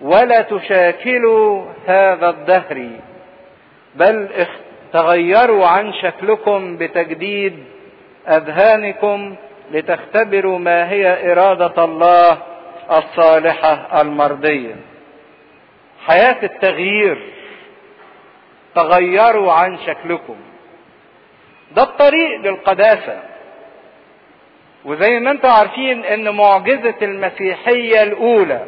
[0.00, 2.90] ولا تشاكلوا هذا الدهر
[3.94, 4.28] بل
[4.92, 7.64] تغيروا عن شكلكم بتجديد
[8.28, 9.34] أذهانكم
[9.70, 12.38] لتختبروا ما هي إرادة الله
[12.90, 14.74] الصالحة المرضية.
[16.06, 17.18] حياة التغيير
[18.74, 20.36] تغيروا عن شكلكم.
[21.76, 23.22] ده الطريق للقداسة.
[24.84, 28.64] وزي ما أنتم عارفين إن معجزة المسيحية الأولى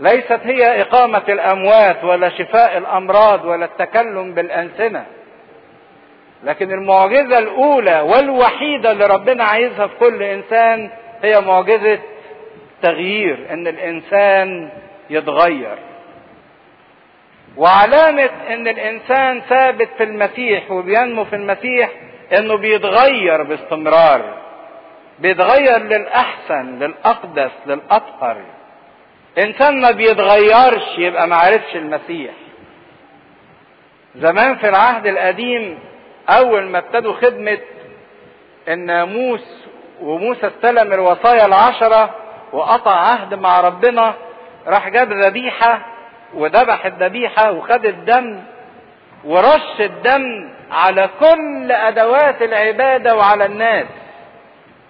[0.00, 5.06] ليست هي إقامة الأموات ولا شفاء الأمراض ولا التكلم بالانسنة
[6.44, 10.90] لكن المعجزة الأولى والوحيدة اللي ربنا عايزها في كل إنسان
[11.22, 11.98] هي معجزة
[12.82, 14.70] تغيير إن الإنسان
[15.10, 15.78] يتغير.
[17.56, 21.90] وعلامة إن الإنسان ثابت في المسيح وبينمو في المسيح
[22.38, 24.34] إنه بيتغير باستمرار
[25.18, 28.36] بيتغير للأحسن للأقدس للأطهر.
[29.38, 32.32] إنسان ما بيتغيرش يبقى ما عرفش المسيح.
[34.16, 35.78] زمان في العهد القديم
[36.30, 37.58] أول ما ابتدوا خدمة
[38.68, 39.66] الناموس
[40.02, 42.14] وموسى استلم الوصايا العشرة
[42.52, 44.14] وقطع عهد مع ربنا
[44.66, 45.80] راح جاب ذبيحة
[46.34, 48.40] وذبح الذبيحة وخد الدم
[49.24, 53.86] ورش الدم على كل أدوات العبادة وعلى الناس.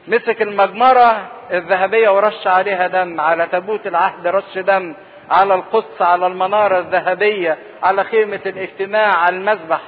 [0.08, 4.94] مسك المجمرة الذهبية ورش عليها دم على تابوت العهد رش دم
[5.30, 9.80] على القدس على المنارة الذهبية على خيمة الاجتماع على المذبح.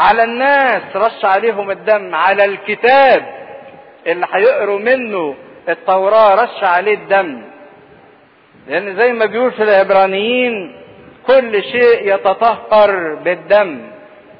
[0.00, 3.40] على الناس رش عليهم الدم على الكتاب.
[4.06, 5.34] اللي هيقروا منه
[5.68, 7.42] التوراة رش عليه الدم.
[8.68, 10.76] لأن زي ما بيقول في العبرانيين
[11.26, 13.80] كل شيء يتطهر بالدم.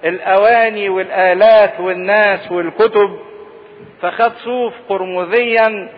[0.04, 3.18] الأواني والآلات والناس والكتب.
[4.02, 5.88] فخد صوف قرمزيا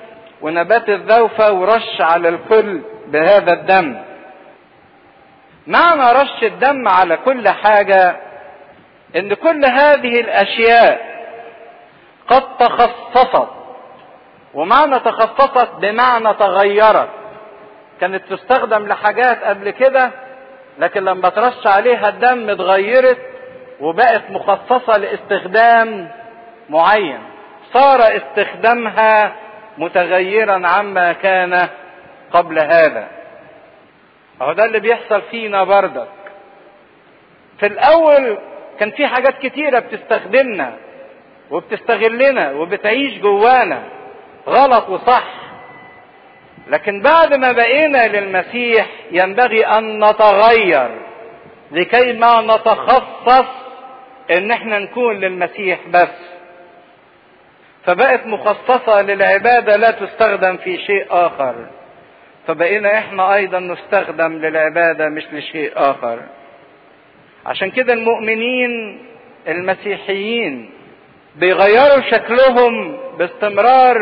[0.41, 4.03] ونبات الذوفة ورش على الكل بهذا الدم.
[5.67, 8.17] معنى رش الدم على كل حاجة
[9.17, 11.13] إن كل هذه الأشياء
[12.29, 13.49] قد تخصصت
[14.55, 17.09] ومعنى تخصصت بمعنى تغيرت.
[18.01, 20.11] كانت تستخدم لحاجات قبل كده
[20.79, 23.19] لكن لما ترش عليها الدم اتغيرت
[23.81, 26.09] وبقت مخصصة لاستخدام
[26.71, 27.21] معين.
[27.73, 29.33] صار استخدامها
[29.79, 31.69] متغيرا عما كان
[32.33, 33.09] قبل هذا.
[34.43, 36.09] أهو ده اللي بيحصل فينا بردك
[37.61, 38.39] في الأول
[38.81, 40.77] كان في حاجات كتيرة بتستخدمنا
[41.51, 43.83] وبتستغلنا وبتعيش جوانا
[44.49, 45.25] غلط وصح.
[46.69, 50.91] لكن بعد ما بقينا للمسيح ينبغي أن نتغير
[51.73, 53.47] لكي ما نتخصص
[54.31, 56.33] إن إحنا نكون للمسيح بس.
[57.85, 61.55] فبقت مخصصة للعبادة لا تستخدم في شيء آخر.
[62.47, 66.19] فبقينا إحنا أيضا نستخدم للعبادة مش لشيء آخر.
[67.47, 68.99] عشان كده المؤمنين
[69.49, 70.71] المسيحيين
[71.37, 73.97] بيغيروا شكلهم باستمرار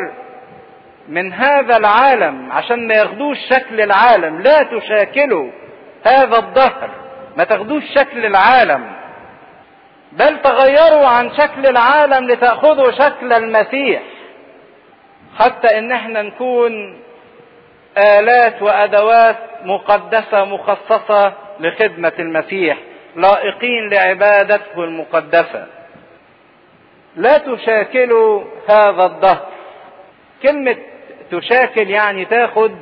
[1.09, 4.41] من هذا العالم عشان ما ياخدوش شكل العالم.
[4.41, 5.51] لا تشاكلوا
[6.07, 6.91] هذا الظهر
[7.37, 8.93] ما تاخدوش شكل العالم
[10.13, 14.03] بل تغيروا عن شكل العالم لتأخذوا شكل المسيح.
[15.39, 17.01] حتى إن إحنا نكون
[17.99, 22.79] آلات وأدوات مقدسة مخصصة لخدمة المسيح.
[23.17, 25.67] لائقين لعبادته المقدسة.
[27.17, 29.47] لا تشاكلوا هذا الظهر
[30.43, 30.77] كلمة
[31.31, 32.73] تشاكل يعني تاخد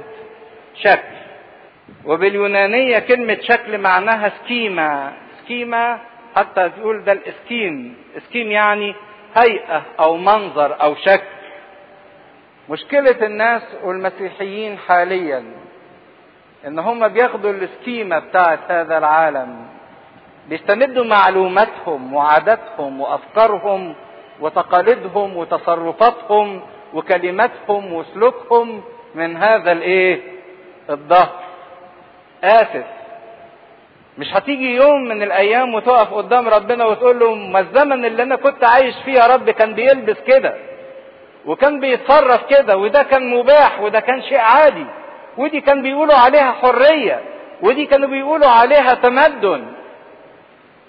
[0.74, 1.18] شكل.
[2.04, 5.12] وباليونانية كلمة شكل معناها σχήμα.
[5.44, 5.98] σχήμα
[6.36, 8.94] حتى تقول ده الاسكيم اسكيم يعني
[9.36, 11.38] هيئة أو منظر أو شكل.
[12.70, 15.44] مشكلة الناس والمسيحيين حاليا
[16.66, 19.67] إن هم بياخدوا السكيمه بتاعت هذا العالم.
[20.48, 23.94] بيستمدوا معلوماتهم وعاداتهم وأفكارهم
[24.40, 26.60] وتقاليدهم وتصرفاتهم
[26.94, 28.82] وكلماتهم وسلوكهم
[29.14, 30.20] من هذا الإيه؟
[30.90, 31.28] الظهر.
[32.44, 32.84] آسف.
[34.18, 38.64] مش هتيجي يوم من الأيام وتقف قدام ربنا وتقول له ما الزمن اللي أنا كنت
[38.64, 40.54] عايش فيه يا رب كان بيلبس كده
[41.46, 44.86] وكان بيتصرف كده وده كان مباح وده كان شيء عادي.
[45.36, 47.20] ودي كان بيقولوا عليها حرية
[47.62, 49.64] ودي كانوا بيقولوا عليها تمدن.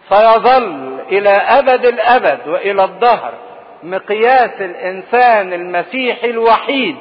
[0.10, 3.34] سيظل إلى أبد الأبد وإلى الدهر
[3.84, 6.96] مقياس الإنسان المسيحي الوحيد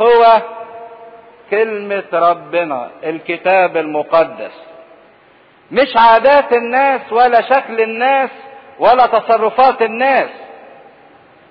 [0.00, 0.42] هو
[1.50, 4.52] كلمة ربنا الكتاب المقدس.
[5.70, 8.30] مش عادات الناس ولا شكل الناس
[8.78, 10.28] ولا تصرفات الناس.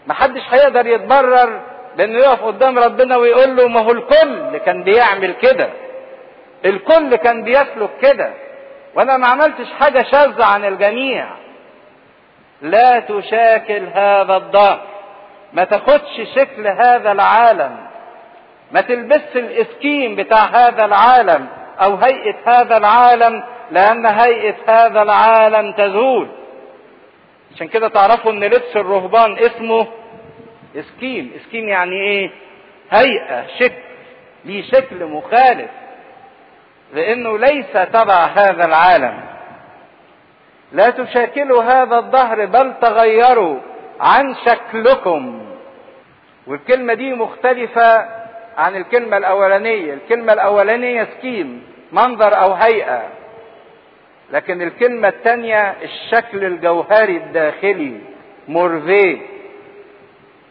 [0.08, 1.62] محدش هيقدر يتبرر
[1.98, 5.70] بإنه يقف قدام ربنا ويقول له ما هو الكل كان بيعمل كده.
[6.66, 8.34] الكل كان بيسلك كده.
[8.96, 11.28] وأنا ما عملتش حاجة شاذة عن الجميع.
[12.62, 14.82] لا تشاكل هذا الدهر
[15.54, 17.78] ما تاخدش شكل هذا العالم.
[18.72, 21.48] ما تلبسش الاسكيم بتاع هذا العالم
[21.82, 26.28] أو هيئة هذا العالم لأن هيئة هذا العالم تزول.
[27.56, 29.88] عشان كده تعرفوا إن لبس الرهبان اسمه
[30.76, 32.30] اسكيم اسكيم يعني إيه؟
[32.92, 33.84] هيئة شكل.
[34.46, 35.70] ليه شكل مخالف.
[36.94, 39.20] لأنه ليس تبع هذا العالم.
[40.72, 43.60] لا تشاكلوا هذا الظهر بل تغيروا
[44.00, 45.42] عن شكلكم.
[46.48, 48.06] والكلمة دي مختلفة
[48.58, 49.94] عن الكلمة الأولانية.
[49.94, 53.04] الكلمة الأولانية سكيم منظر أو هيئة.
[54.32, 58.00] لكن الكلمة الثانية الشكل الجوهري الداخلي
[58.48, 59.22] مورفي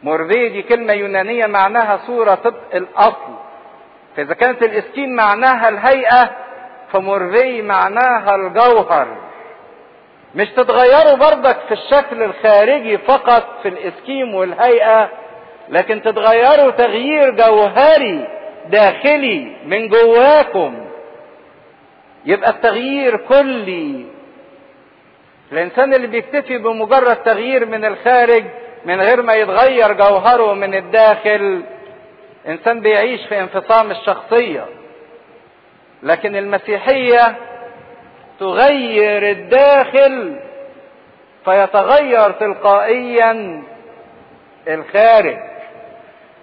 [0.02, 3.32] مورفي دي كلمة يونانية معناها صورة طبق الأصل.
[4.16, 6.30] فإذا كانت الإسكين معناها الهيئة
[6.92, 9.06] فمورفي معناها الجوهر.
[10.34, 15.08] مش تتغيروا برضك في الشكل الخارجي فقط في الإسكيم والهيئة
[15.68, 18.28] لكن تتغيروا تغيير جوهري
[18.68, 20.86] داخلي من جواكم.
[22.26, 24.06] يبقى التغيير كلي.
[25.52, 28.44] الإنسان اللي بيكتفي بمجرد تغيير من الخارج
[28.84, 31.62] من غير ما يتغير جوهره من الداخل
[32.48, 34.66] إنسان بيعيش في انفصام الشخصية.
[36.02, 37.36] لكن المسيحية
[38.40, 40.40] تغير الداخل
[41.44, 43.62] فيتغير تلقائيا
[44.68, 45.36] الخارج.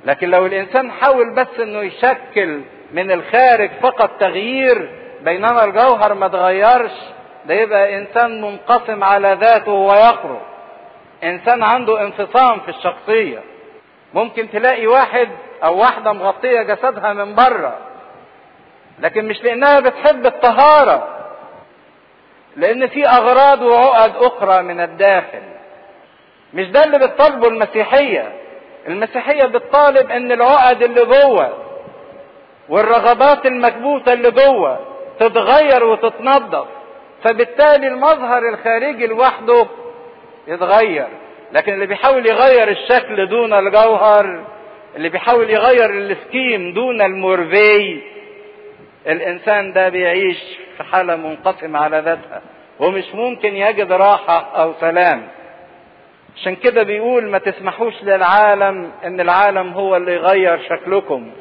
[0.06, 2.62] لكن لو الإنسان حاول بس إنه يشكل
[2.94, 4.90] من الخارج فقط تغيير
[5.22, 6.92] بينما الجوهر ما تغيرش
[7.46, 10.40] ده يبقى إنسان منقسم على ذاته ويخرج
[11.24, 13.40] إنسان عنده انفصام في الشخصية.
[14.14, 15.30] ممكن تلاقي واحد
[15.64, 17.78] أو واحدة مغطية جسدها من بره.
[19.00, 21.08] لكن مش لأنها بتحب الطهارة.
[22.56, 25.42] لأن في أغراض وعقد أخرى من الداخل.
[26.54, 28.34] مش ده اللي بتطالبه المسيحية.
[28.88, 31.54] المسيحية بتطالب إن العقد اللي جوه
[32.70, 34.80] والرغبات المكبوتة اللي جوه
[35.20, 36.68] تتغير وتتنظف.
[37.24, 39.66] فبالتالي المظهر الخارجي لوحده
[40.48, 41.08] يتغير.
[41.52, 44.44] لكن اللي بيحاول يغير الشكل دون الجوهر
[44.96, 48.02] اللي بيحاول يغير السكيم دون المورفي
[49.08, 50.38] الإنسان ده بيعيش
[50.78, 52.42] في حالة منقسمة على ذاتها
[52.80, 55.28] ومش ممكن يجد راحة أو سلام.
[56.38, 61.32] عشان كده بيقول ما تسمحوش للعالم إن العالم هو اللي يغير شكلكم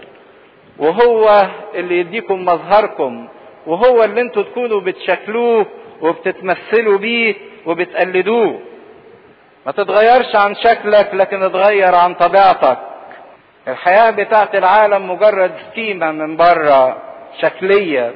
[0.79, 3.29] وهو اللي يديكم مظهركم
[3.67, 5.67] وهو اللي أنتوا تكونوا بتشكلوه
[6.01, 7.35] وبتتمثلوا بيه
[7.67, 8.61] وبتقلدوه.
[9.67, 12.79] ما تتغيرش عن شكلك لكن اتغير عن طبيعتك.
[13.69, 16.97] الحياة بتاعت العالم مجرد سكيمة من بره
[17.41, 18.13] شكلية.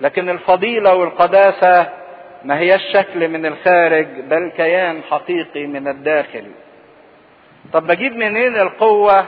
[0.00, 1.86] لكن الفضيلة والقداسة
[2.44, 6.44] ما هي الشكل من الخارج بل كيان حقيقي من الداخل.
[7.72, 9.24] طب بجيب منين القوة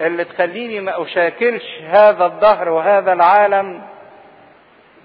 [0.00, 3.82] اللي تخليني ما أشاكلش هذا الظهر وهذا العالم؟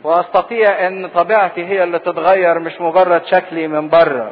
[0.04, 4.32] وأستطيع إن طبيعتي هي اللي تتغير مش مجرد شكلي من بره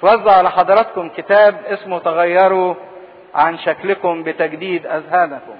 [0.00, 2.74] توزع على حضراتكم كتاب اسمه تغيروا
[3.34, 5.56] عن شكلكم بتجديد أذهانكم.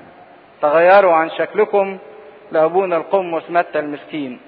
[0.62, 1.99] تغيروا عن شكلكم
[2.53, 4.41] لابونا القمص متى المسكين.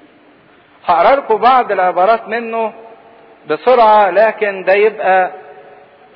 [0.87, 2.73] هقرا لكم بعض العبارات منه
[3.51, 5.31] بسرعة لكن ده يبقى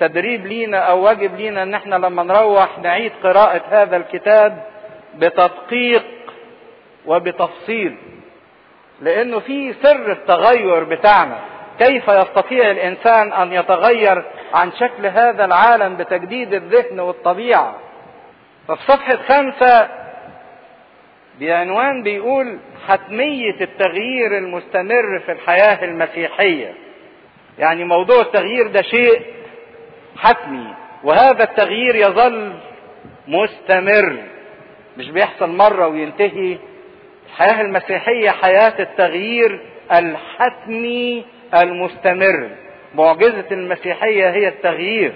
[0.00, 4.64] تدريب لينا أو واجب لينا إن إحنا لما نروح نعيد قراءة هذا الكتاب
[5.18, 6.04] بتدقيق
[7.06, 7.96] وبتفصيل.
[9.00, 11.38] لأنه في سر التغير بتاعنا.
[11.80, 14.24] كيف يستطيع الإنسان أن يتغير
[14.54, 17.76] عن شكل هذا العالم بتجديد الذهن والطبيعة؟
[18.68, 19.88] ففي صفحه خمسه
[21.40, 22.58] بعنوان بيقول
[22.88, 26.74] حتميه التغيير المستمر في الحياة المسيحية.
[27.58, 29.22] يعني موضوع التغيير ده شيء
[30.18, 30.74] حتمي
[31.04, 32.52] وهذا التغيير يظل
[33.28, 34.16] مستمر.
[34.98, 36.58] مش بيحصل مرة وينتهي.
[37.26, 39.60] الحياة المسيحية حياة التغيير
[39.92, 41.24] الحتمي
[41.54, 42.50] المستمر.
[42.94, 45.14] معجزة المسيحية هي التغيير.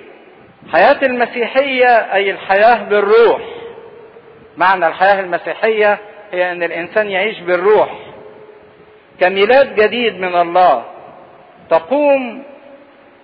[0.72, 3.42] حياة المسيحية أي الحياة بالروح.
[4.56, 5.98] معنى الحياة المسيحية
[6.32, 7.90] هي أن الإنسان يعيش بالروح.
[9.20, 10.84] كميلاد جديد من الله.
[11.70, 12.42] تقوم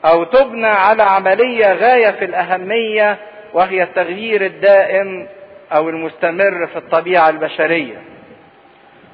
[0.05, 3.17] أو تبنى على عملية غاية في الأهمية
[3.53, 5.29] وهي التغيير الدائم
[5.73, 8.10] أو المستمر في الطبيعة البشرية.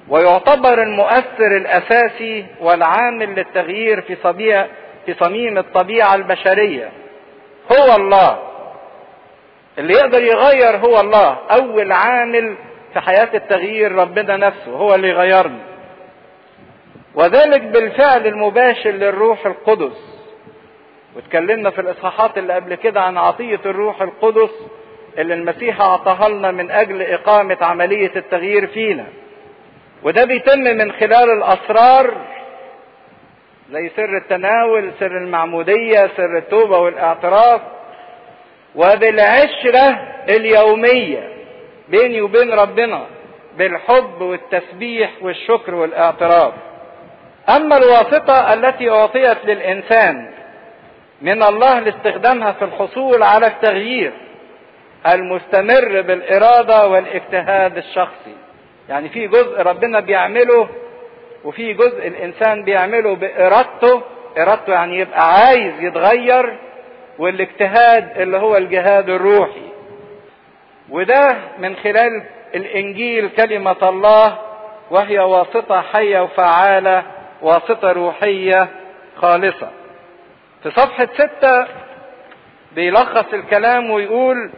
[0.09, 4.67] ويعتبر المؤثر الأساسي والعامل للتغيير في صبيع
[5.07, 6.91] في صميم الطبيعة البشرية.
[7.73, 8.39] هو الله.
[9.79, 11.39] اللي يقدر يغير هو الله.
[11.51, 12.57] أول عامل
[12.93, 15.59] في حياة التغيير ربنا نفسه هو اللي يغيرنا.
[17.15, 20.17] وذلك بالفعل المباشر للروح القدس.
[21.17, 24.51] واتكلمنا في الإصحاحات اللي قبل كده عن عطية الروح القدس
[25.19, 29.05] اللي المسيح أعطاها لنا من أجل إقامة عملية التغيير فينا.
[30.07, 32.15] وده بيتم من خلال الأسرار
[33.73, 37.61] زي سر التناول سر المعمودية سر التوبة والإعتراف
[38.75, 39.99] وبالعشره
[40.29, 41.29] اليومية
[41.89, 43.07] بيني وبين ربنا
[43.57, 46.53] بالحب والتسبيح والشكر والإعتراف.
[47.49, 50.31] أما الواسطة التي أعطيت للإنسان
[51.23, 54.13] من الله لاستخدامها في الحصول على التغيير
[55.07, 58.46] المستمر بالإرادة والاجتهاد الشخصي.
[58.89, 60.69] يعني في جزء ربنا بيعمله
[61.45, 64.03] وفي جزء الإنسان بيعمله بإرادته
[64.39, 66.57] إرادته يعني يبقى عايز يتغير
[67.19, 69.67] والاجتهاد اللي هو الجهاد الروحي.
[70.89, 72.23] وده من خلال
[72.55, 74.39] الإنجيل كلمة الله
[74.91, 77.03] وهي واسطة حية وفعالة
[77.43, 78.69] واسطة روحية
[79.17, 79.71] خالصة.
[80.63, 81.67] في صفحة ستة
[82.73, 84.51] بيلخص الكلام ويقول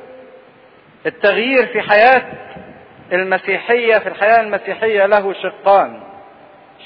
[1.06, 2.22] التغيير في حياة
[3.12, 6.00] المسيحية في الحياة المسيحية له شقان.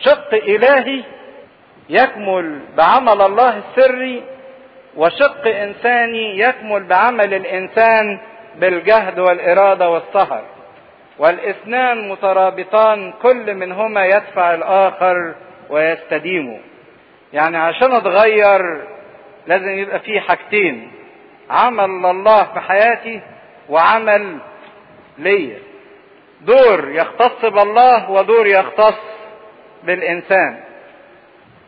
[0.03, 1.03] شق إلهي
[1.89, 4.23] يكمل بعمل الله السري
[4.97, 8.21] وشق إنساني يكمل بعمل الإنسان
[8.57, 10.43] بالجهد والإرادة والسهر.
[11.19, 15.35] والإثنان مترابطان كل منهما يدفع الآخر
[15.71, 16.61] ويستديمه.
[17.33, 18.61] يعني عشان أتغير
[19.47, 20.93] لازم يبقى في حاجتين
[21.51, 23.21] عمل الله في حياتي
[23.69, 24.39] وعمل
[25.19, 25.59] ليا.
[26.47, 29.01] دور يختص بالله ودور يختص
[29.85, 30.61] بالإنسان.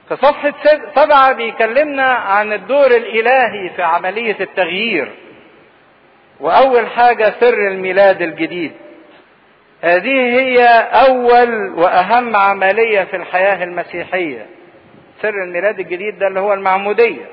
[0.09, 0.55] في صفحة
[0.95, 5.13] سبعة بيكلمنا عن الدور الإلهي في عملية التغيير.
[6.41, 8.73] وأول حاجة سر الميلاد الجديد.
[9.83, 10.65] هذه هي
[11.07, 14.47] أول وأهم عملية في الحياة المسيحية.
[15.23, 17.25] سر الميلاد الجديد ده اللي هو المعمودية.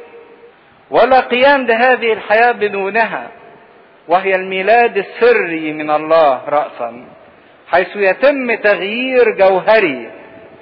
[0.90, 3.28] ولا قيام بهذه الحياة بدونها.
[4.08, 7.06] وهي الميلاد السري من الله رأسا.
[7.72, 10.10] حيث يتم تغيير جوهري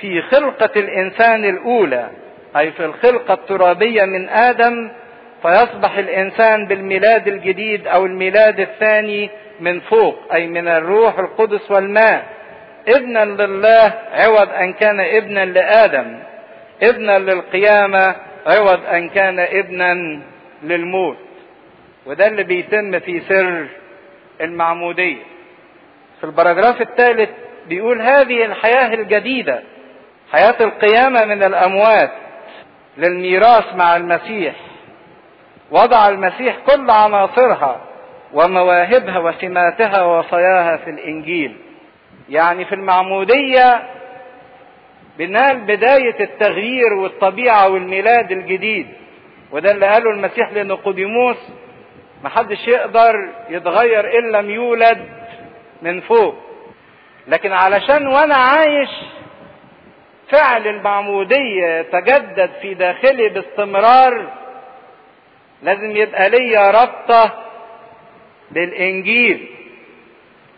[0.02, 2.10] في خلقة الإنسان الأولى
[2.58, 4.92] أي في الخلقة الترابية من آدم
[5.42, 9.30] فيصبح الإنسان بالميلاد الجديد أو الميلاد الثاني
[9.60, 12.26] من فوق أي من الروح القدس والماء.
[12.88, 16.20] ابنا لله عوض أن كان ابنا لآدم.
[16.84, 18.16] ابنا للقيامة
[18.48, 20.22] عوض أن كان ابنا
[20.64, 21.18] للموت.
[22.06, 23.68] وده اللي بيتم في سر
[24.42, 25.24] المعمودية.
[26.20, 27.30] في البراجراف الثالث
[27.68, 29.64] بيقول هذه الحياة الجديدة
[30.32, 32.12] حياة القيامة من الأموات
[32.98, 34.56] للميراث مع المسيح.
[35.72, 37.82] وضع المسيح كل عناصرها
[38.34, 41.56] ومواهبها وسماتها ووصاياها في الإنجيل.
[42.30, 43.84] يعني في المعمودية
[45.18, 48.88] بنال بداية التغيير والطبيعة والميلاد الجديد.
[49.52, 51.38] وده اللي قاله المسيح لنيقوديموس
[52.24, 53.14] محدش يقدر
[53.50, 55.19] يتغير إن لم يولد
[55.82, 56.36] من فوق.
[57.28, 58.90] لكن علشان وأنا عايش
[60.32, 64.34] فعل المعمودية يتجدد في داخلي باستمرار
[65.64, 67.44] لازم يبقى ليا ربطة
[68.52, 69.48] بالإنجيل.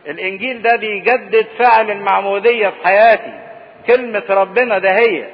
[0.07, 3.39] الإنجيل ده بيجدد فعل المعمودية في حياتي.
[3.87, 5.27] كلمة ربنا ده هي.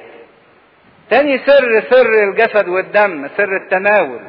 [1.10, 4.20] تاني سر سر الجسد والدم سر التناول.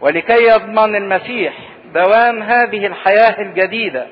[0.00, 1.54] ولكي يضمن المسيح
[1.94, 4.06] دوام هذه الحياة الجديدة.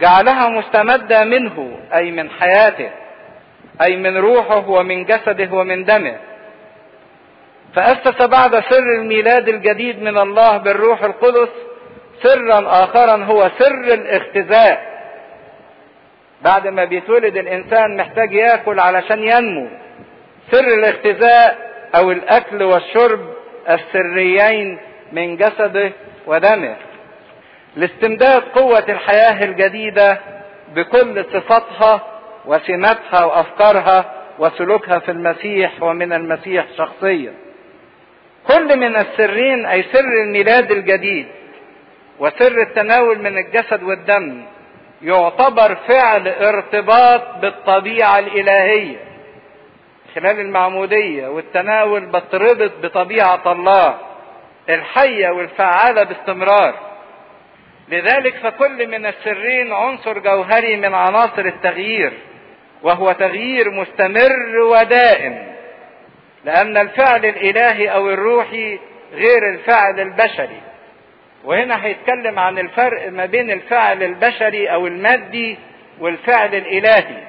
[0.00, 2.90] جعلها مستمدة منه أي من حياته
[3.82, 6.16] أي من روحه ومن جسده ومن دمه.
[7.74, 11.48] فأسس بعد سر الميلاد الجديد من الله بالروح القدس
[12.22, 14.92] سرا آخرا هو سر الاختزاء.
[16.42, 19.68] بعد ما بيتولد الإنسان محتاج يأكل علشان ينمو.
[20.50, 21.58] سر الاختزاء
[21.94, 23.20] أو الأكل والشرب
[23.70, 24.78] السريين
[25.12, 25.92] من جسده
[26.26, 26.76] ودمه.
[27.76, 30.20] لاستمداد قوة الحياة الجديدة
[30.74, 32.00] بكل صفاتها
[32.44, 37.34] وسماتها وأفكارها وسلوكها في المسيح ومن المسيح شخصيا.
[38.46, 41.26] كل من السرين أي سر الميلاد الجديد
[42.18, 44.44] وسر التناول من الجسد والدم
[45.02, 48.96] يعتبر فعل ارتباط بالطبيعة الإلهية.
[50.14, 53.94] خلال المعمودية والتناول بتربط بطبيعة الله
[54.68, 56.91] الحية والفعالة باستمرار.
[57.92, 62.12] لذلك فكل من السرين عنصر جوهري من عناصر التغيير
[62.82, 65.52] وهو تغيير مستمر ودائم
[66.44, 68.78] لأن الفعل الإلهي أو الروحي
[69.12, 70.60] غير الفعل البشري.
[71.44, 75.58] وهنا هيتكلم عن الفرق ما بين الفعل البشري أو المادي
[76.00, 77.22] والفعل الإلهي.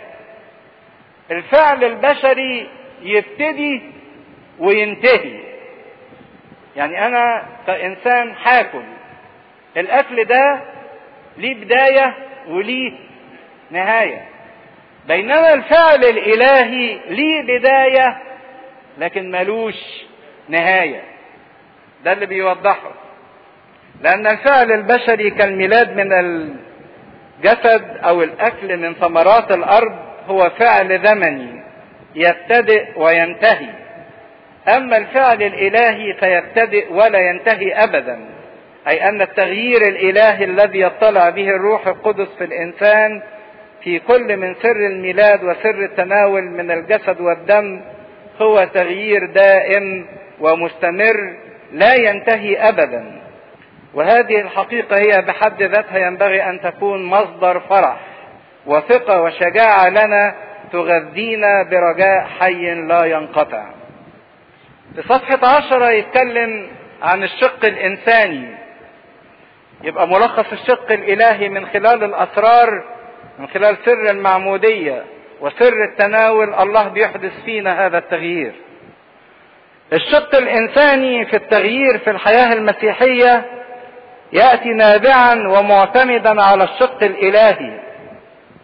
[1.31, 2.69] الفعل البشري
[3.01, 3.81] يبتدي
[4.59, 5.39] وينتهي.
[6.75, 8.83] يعني أنا كإنسان هاكل
[9.77, 10.61] الأكل ده
[11.37, 12.13] ليه بداية
[12.47, 12.93] وليه
[13.71, 14.25] نهاية.
[15.07, 18.17] بينما الفعل الإلهي ليه بداية
[18.97, 19.75] لكن ملوش
[20.49, 21.01] نهاية.
[22.03, 22.91] ده اللي بيوضحه.
[24.01, 29.95] لأن الفعل البشري كالميلاد من الجسد أو الأكل من ثمرات الأرض
[30.27, 31.63] هو فعل زمني
[32.15, 33.69] يبتدئ وينتهي.
[34.67, 38.32] أما الفعل الإلهي فيبتدئ ولا ينتهي ابدا.
[38.87, 43.21] أي أن التغيير الإلهي الذي يطلع به الروح القدس في الإنسان
[43.83, 47.81] في كل من سر الميلاد وسر التناول من الجسد والدم
[48.41, 50.07] هو تغيير دائم
[50.39, 51.37] ومستمر
[51.71, 53.21] لا ينتهي أبدا.
[53.93, 57.97] وهذه الحقيقة هي بحد ذاتها ينبغي أن تكون مصدر فرح
[58.65, 60.35] وثقة وشجاعة لنا
[60.71, 63.65] تغذينا برجاء حي لا ينقطع.
[64.95, 66.67] في صفحة عشرة يتكلم
[67.01, 68.62] عن الشق الإنساني.
[69.83, 72.83] يبقى ملخص الشق الإلهي من خلال الأسرار
[73.39, 75.03] من خلال سر المعمودية
[75.41, 78.53] وسر التناول الله بيحدث فينا هذا التغيير.
[79.93, 83.45] الشق الإنساني في التغيير في الحياة المسيحية
[84.33, 87.79] يأتي نابعا ومعتمدا على الشق الإلهي.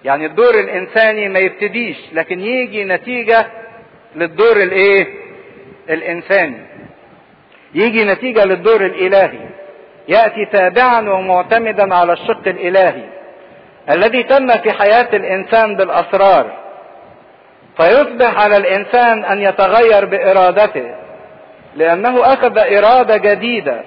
[0.04, 3.48] يعني الدور الإنساني ما يبتديش لكن يجي نتيجة
[4.16, 5.08] للدور الإيه؟
[5.90, 6.60] الإنساني.
[7.74, 9.50] يجي نتيجة للدور الإلهي.
[10.10, 13.04] يأتي تابعا ومعتمدا على الشق الإلهي
[13.90, 16.46] الذي تم في حياة الإنسان بالأسرار.
[17.78, 20.96] فيصبح على الإنسان أن يتغير بإرادته
[21.76, 23.82] لأنه أخذ إرادة جديدة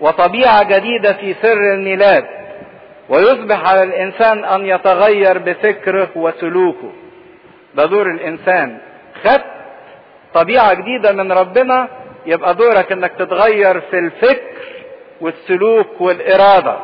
[0.00, 2.24] وطبيعة جديدة في سر الميلاد.
[3.08, 6.92] ويصبح على الإنسان أن يتغير بفكره وسلوكه.
[7.74, 8.78] ده دور الإنسان.
[9.24, 9.44] خدت
[10.34, 11.88] طبيعة جديدة من ربنا
[12.26, 14.53] يبقى دورك إنك تتغير في الفكر
[15.20, 16.76] والسلوك والإرادة.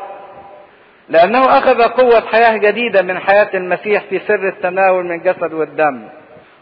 [1.09, 6.09] لأنه أخذ قوة حياة جديدة من حياة المسيح في سر التناول من الجسد والدم.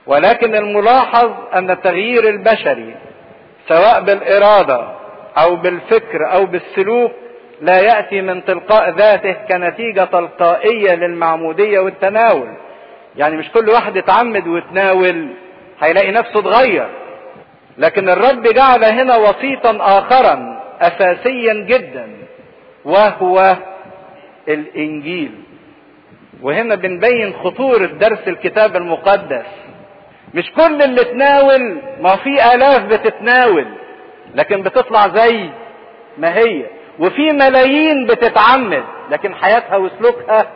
[0.07, 2.95] ولكن الملاحظ أن التغيير البشري
[3.69, 4.89] سواء بالإرادة
[5.39, 7.13] أو بالفكر أو بالسلوك
[7.61, 12.49] لا يأتي من تلقاء ذاته كنتيجة تلقائية للمعمودية والتناول.
[13.17, 15.29] يعني مش كل واحد يتعمد ويتناول
[15.81, 16.89] هيلاقي نفسه اتغير.
[17.79, 20.58] لكن الرب جعل هنا وسيطا آخرا.
[20.81, 22.09] اساسيا جدا
[22.85, 23.57] وهو
[24.49, 25.31] الإنجيل.
[26.43, 29.47] وهنا بنبين خطورة درس الكتاب المقدس.
[30.35, 33.67] مش كل اللي تناول ما في آلاف بتتناول
[34.35, 35.49] لكن بتطلع زي
[36.19, 36.63] ما هي.
[36.99, 40.47] وفي ملايين بتتعمد لكن حياتها وسلوكها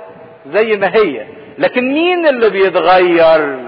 [0.47, 1.27] زي ما هي.
[1.59, 3.59] لكن مين اللي بيتغير؟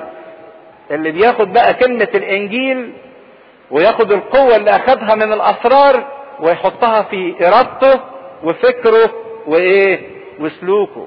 [0.90, 2.93] اللي بياخد بقى كلمة الإنجيل
[3.70, 6.06] وياخد القوة اللي أخدها من الأسرار
[6.40, 8.01] ويحطها في إرادته
[8.44, 9.11] وفكره
[9.47, 10.01] وإيه؟
[10.40, 11.06] وسلوكه.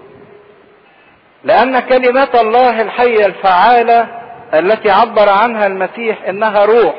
[1.44, 4.08] لأن كلمات الله الحية الفعالة
[4.54, 6.96] التي عبر عنها المسيح إنها روح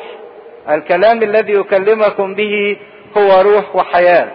[0.71, 2.77] الكلام الذي يكلمكم به
[3.19, 4.29] هو روح وحياة.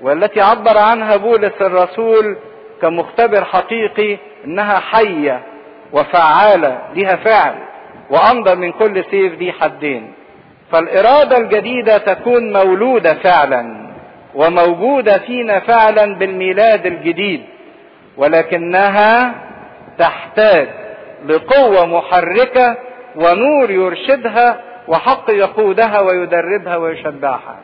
[0.00, 2.36] والتي عبر عنها بولس الرسول
[2.82, 5.40] كمختبر حقيقي إنها حية
[5.92, 7.54] وفعالة لها فعل
[8.10, 10.12] وأمضى من كل سيف ذي حدين.
[10.72, 13.90] فالإرادة الجديدة تكون مولودة فعلا
[14.34, 17.42] وموجودة فينا فعلا بالميلاد الجديد
[18.16, 19.34] ولكنها
[19.98, 20.68] تحتاج
[21.26, 22.76] لقوة محركة
[23.16, 27.56] ونور يرشدها وحق يقودها ويدربها ويشبعها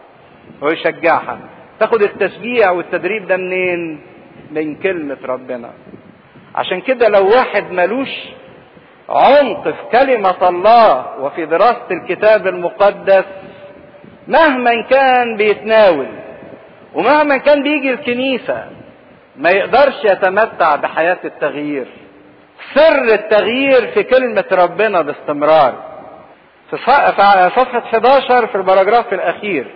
[0.63, 1.39] ويشجعها.
[1.81, 4.01] تاخد التشجيع والتدريب ده منين؟
[4.51, 5.71] من كلمة ربنا.
[6.55, 8.09] عشان كده لو واحد ملوش
[9.09, 13.25] عمق في كلمة الله وفي دراسة الكتاب المقدس
[14.29, 16.07] مهما كان بيتناول
[16.95, 18.65] ومهما كان بيجي الكنيسة
[19.37, 21.87] ما يقدرش يتمتع بحياة التغيير.
[22.75, 25.75] سر التغيير في كلمة ربنا باستمرار.
[26.71, 26.77] في
[27.57, 29.67] صفحة 11 في البراجراف الأخير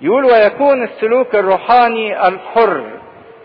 [0.00, 2.84] يقول ويكون السلوك الروحاني الحر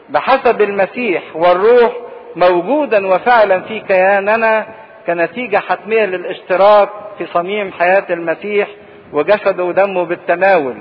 [0.10, 1.92] بحسب المسيح والروح
[2.38, 4.68] موجودا وفعلا في كياننا
[5.08, 8.68] كنتيجة حتمية للاشتراك في صميم حياة المسيح
[9.14, 10.76] وجسده ودمه بالتناول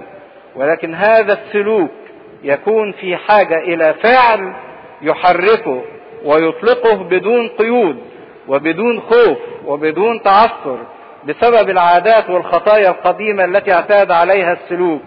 [0.56, 1.90] ولكن هذا السلوك
[2.42, 4.52] يكون في حاجة إلى فعل
[5.02, 5.82] يحركه
[6.24, 7.96] ويطلقه بدون قيود
[8.48, 10.78] وبدون خوف وبدون تعثر
[11.24, 15.02] بسبب العادات والخطايا القديمة التي اعتاد عليها السلوك.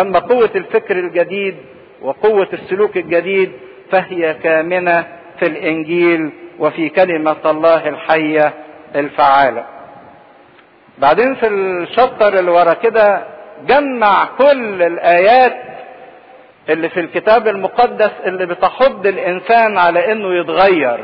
[0.00, 1.56] أما قوة الفكر الجديد
[2.02, 3.52] وقوة السلوك الجديد
[3.90, 5.06] فهي كامنة
[5.40, 8.52] في الإنجيل وفي كلمة الله الحية
[8.96, 9.64] الفعالة.
[10.98, 13.22] بعدين في الشطر اللي ورا كده
[13.66, 15.56] جمع كل الآيات
[16.68, 20.98] اللي في الكتاب المقدس اللي بتحض الإنسان على إنه يتغير.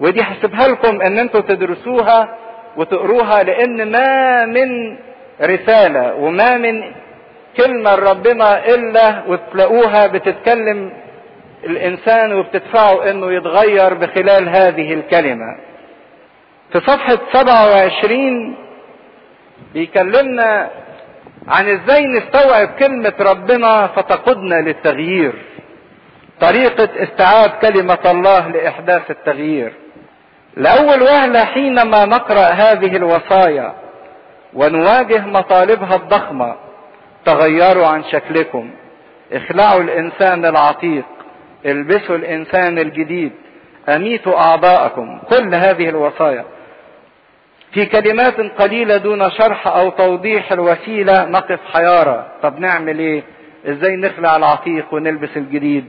[0.00, 2.28] ودي هسيبها لكم إن أنتوا تدرسوها
[2.76, 4.98] وتقروها لأن ما من
[5.42, 6.82] رسالة وما من
[7.56, 10.92] كلمة ربنا إلا وتلاقوها بتتكلم
[11.66, 15.56] الإنسان وبتدفعه إنه يتغير بخلال هذه الكلمة.
[16.72, 18.56] في صفحة 27
[19.74, 20.70] بيكلمنا
[21.48, 25.32] عن إزاي نستوعب كلمة ربنا فتقودنا للتغيير.
[26.40, 29.72] طريقة استيعاب كلمة الله لإحداث التغيير.
[30.56, 33.74] لأول وهلة حينما نقرأ هذه الوصايا
[34.54, 36.54] ونواجه مطالبها الضخمة
[37.24, 38.70] تغيروا عن شكلكم
[39.32, 41.04] اخلعوا الإنسان العتيق
[41.66, 43.32] البسوا الإنسان الجديد.
[43.88, 45.18] أميتوا أعضاءكم.
[45.30, 46.44] كل هذه الوصايا.
[47.72, 53.22] في كلمات قليلة دون شرح أو توضيح الوسيلة نقف حيارى طب نعمل إيه؟
[53.66, 55.84] إزاي نخلع العتيق ونلبس الجديد؟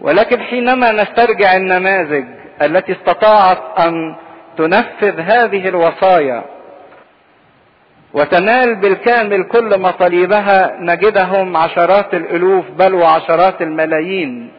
[0.00, 2.24] ولكن حينما نسترجع النماذج
[2.62, 4.14] التي استطاعت أن
[4.58, 6.44] تنفذ هذه الوصايا
[8.14, 14.52] وتنال بالكامل كل مطالبها نجدهم عشرات الألوف بل وعشرات الملايين.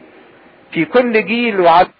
[0.74, 1.90] في كل جيل وعدد